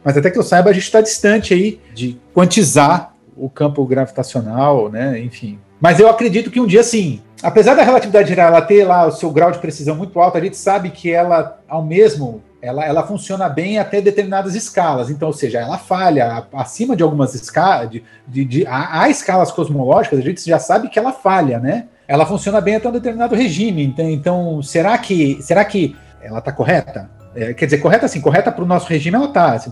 [0.04, 4.90] mas até que eu saiba, a gente está distante aí de quantizar o campo gravitacional,
[4.90, 5.18] né?
[5.20, 5.58] Enfim.
[5.80, 7.22] Mas eu acredito que um dia sim.
[7.42, 10.40] Apesar da relatividade geral ela ter lá o seu grau de precisão muito alto, a
[10.40, 15.10] gente sabe que ela, ao mesmo ela, ela funciona bem até determinadas escalas.
[15.10, 19.50] Então, ou seja, ela falha acima de algumas escalas, de, de, de há, há, escalas
[19.50, 21.88] cosmológicas, a gente já sabe que ela falha, né?
[22.10, 23.84] ela funciona bem até um determinado regime.
[23.84, 27.08] Então, então será que será que ela está correta?
[27.36, 29.70] É, quer dizer, correta assim, correta para o nosso regime ela está, assim,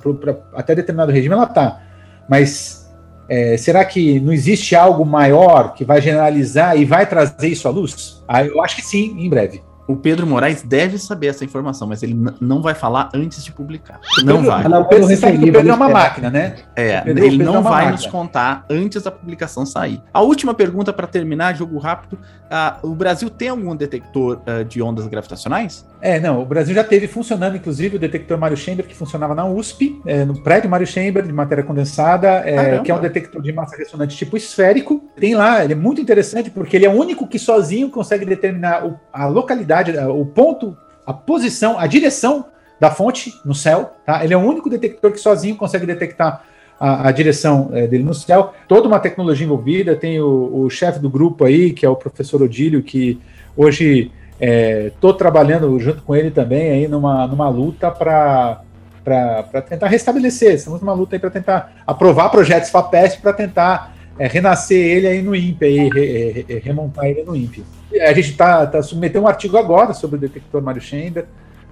[0.54, 1.80] até determinado regime ela está.
[2.28, 2.88] Mas
[3.28, 7.72] é, será que não existe algo maior que vai generalizar e vai trazer isso à
[7.72, 8.22] luz?
[8.28, 9.60] Ah, eu acho que sim, em breve.
[9.88, 13.98] O Pedro Moraes deve saber essa informação, mas ele não vai falar antes de publicar.
[14.22, 14.68] Não Pedro, vai.
[14.68, 16.56] Não, Pedro, Pedro, o Pedro é uma máquina, né?
[16.76, 17.92] É, Pedro, ele não é vai máquina.
[17.92, 20.02] nos contar antes da publicação sair.
[20.12, 22.18] A última pergunta para terminar, jogo rápido.
[22.48, 25.86] Uh, o Brasil tem algum detector uh, de ondas gravitacionais?
[26.00, 26.42] É, não.
[26.42, 30.24] O Brasil já teve funcionando, inclusive, o detector Mário Chamber, que funcionava na USP, é,
[30.24, 34.16] no prédio Mário Chamber, de matéria condensada, é, que é um detector de massa ressonante
[34.16, 35.02] tipo esférico.
[35.16, 38.86] Tem lá, ele é muito interessante, porque ele é o único que sozinho consegue determinar
[38.86, 40.76] o, a localidade o ponto,
[41.06, 42.46] a posição, a direção
[42.78, 43.92] da fonte no céu.
[44.06, 44.24] Tá?
[44.24, 46.44] Ele é o único detector que sozinho consegue detectar
[46.78, 48.54] a, a direção é, dele no céu.
[48.68, 49.96] Toda uma tecnologia envolvida.
[49.96, 53.18] Tem o, o chefe do grupo aí, que é o professor Odílio, que
[53.56, 58.62] hoje estou é, trabalhando junto com ele também aí numa, numa luta para
[59.04, 60.54] para tentar restabelecer.
[60.54, 65.22] Estamos numa luta aí para tentar aprovar projetos FAPESP para tentar é, renascer ele aí
[65.22, 67.64] no INPE, aí, re, re, remontar ele no INPE.
[68.02, 71.24] A gente está tá submetendo um artigo agora sobre o detector Mário Chamber.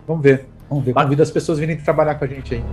[0.07, 0.95] Vamos ver, vamos ver.
[0.95, 2.65] Convido as pessoas virem trabalhar com a gente aí.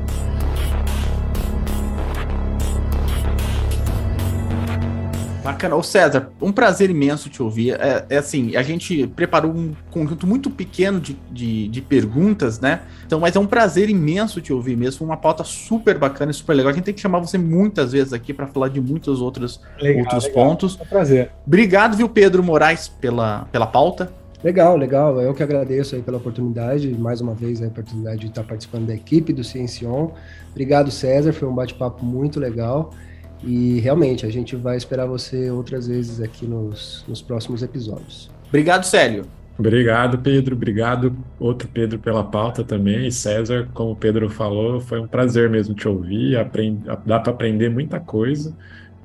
[5.44, 5.76] Bacana.
[5.76, 7.72] Ô César, um prazer imenso te ouvir.
[7.72, 12.82] É, é assim, a gente preparou um conjunto muito pequeno de, de, de, perguntas, né?
[13.06, 15.06] Então, mas é um prazer imenso te ouvir mesmo.
[15.06, 16.72] Uma pauta super bacana e super legal.
[16.72, 20.04] A gente tem que chamar você muitas vezes aqui para falar de muitos outros, legal,
[20.04, 20.46] outros legal.
[20.46, 20.78] pontos.
[20.80, 21.32] É um prazer.
[21.46, 24.12] Obrigado, viu, Pedro Moraes, pela, pela pauta.
[24.41, 25.22] Legal, legal.
[25.22, 28.94] Eu que agradeço aí pela oportunidade, mais uma vez a oportunidade de estar participando da
[28.94, 30.12] equipe do Ciencion.
[30.52, 31.34] Obrigado, César.
[31.34, 32.94] Foi um bate-papo muito legal.
[33.46, 38.30] E realmente, a gente vai esperar você outras vezes aqui nos, nos próximos episódios.
[38.48, 39.26] Obrigado, Célio.
[39.58, 40.56] Obrigado, Pedro.
[40.56, 43.08] Obrigado, outro Pedro, pela pauta também.
[43.08, 46.38] E César, como o Pedro falou, foi um prazer mesmo te ouvir.
[46.38, 46.82] Aprend...
[47.06, 48.56] Dá para aprender muita coisa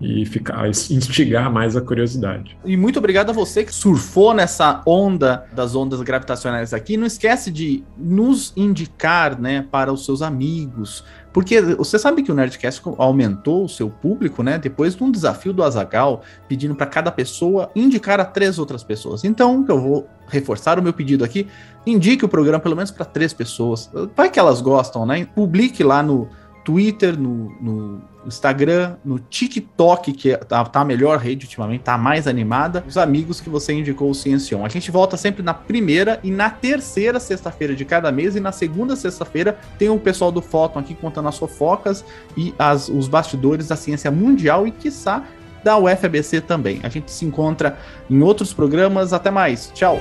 [0.01, 2.57] e ficar instigar mais a curiosidade.
[2.65, 6.97] E muito obrigado a você que surfou nessa onda das ondas gravitacionais aqui.
[6.97, 11.05] Não esquece de nos indicar, né, para os seus amigos,
[11.39, 14.59] porque você sabe que o Nerdcast aumentou o seu público, né?
[14.59, 19.23] Depois de um desafio do Azagal, pedindo para cada pessoa indicar a três outras pessoas.
[19.23, 21.47] Então, eu vou reforçar o meu pedido aqui.
[21.87, 23.89] Indique o programa pelo menos para três pessoas.
[24.17, 25.25] Vai que elas gostam, né?
[25.33, 26.29] Publique lá no
[26.65, 32.27] Twitter, no, no Instagram, no TikTok, que tá, tá, a melhor rede ultimamente, tá mais
[32.27, 34.65] animada, os amigos que você indicou o Ciencion.
[34.65, 38.53] A gente volta sempre na primeira e na terceira sexta-feira de cada mês, e na
[38.53, 42.05] segunda sexta-feira tem o pessoal do Fóton aqui contando as fofocas
[42.37, 45.25] e as, os bastidores da ciência mundial e, quiçá,
[45.63, 46.81] da UFABC também.
[46.83, 49.13] A gente se encontra em outros programas.
[49.13, 49.71] Até mais.
[49.75, 49.99] Tchau!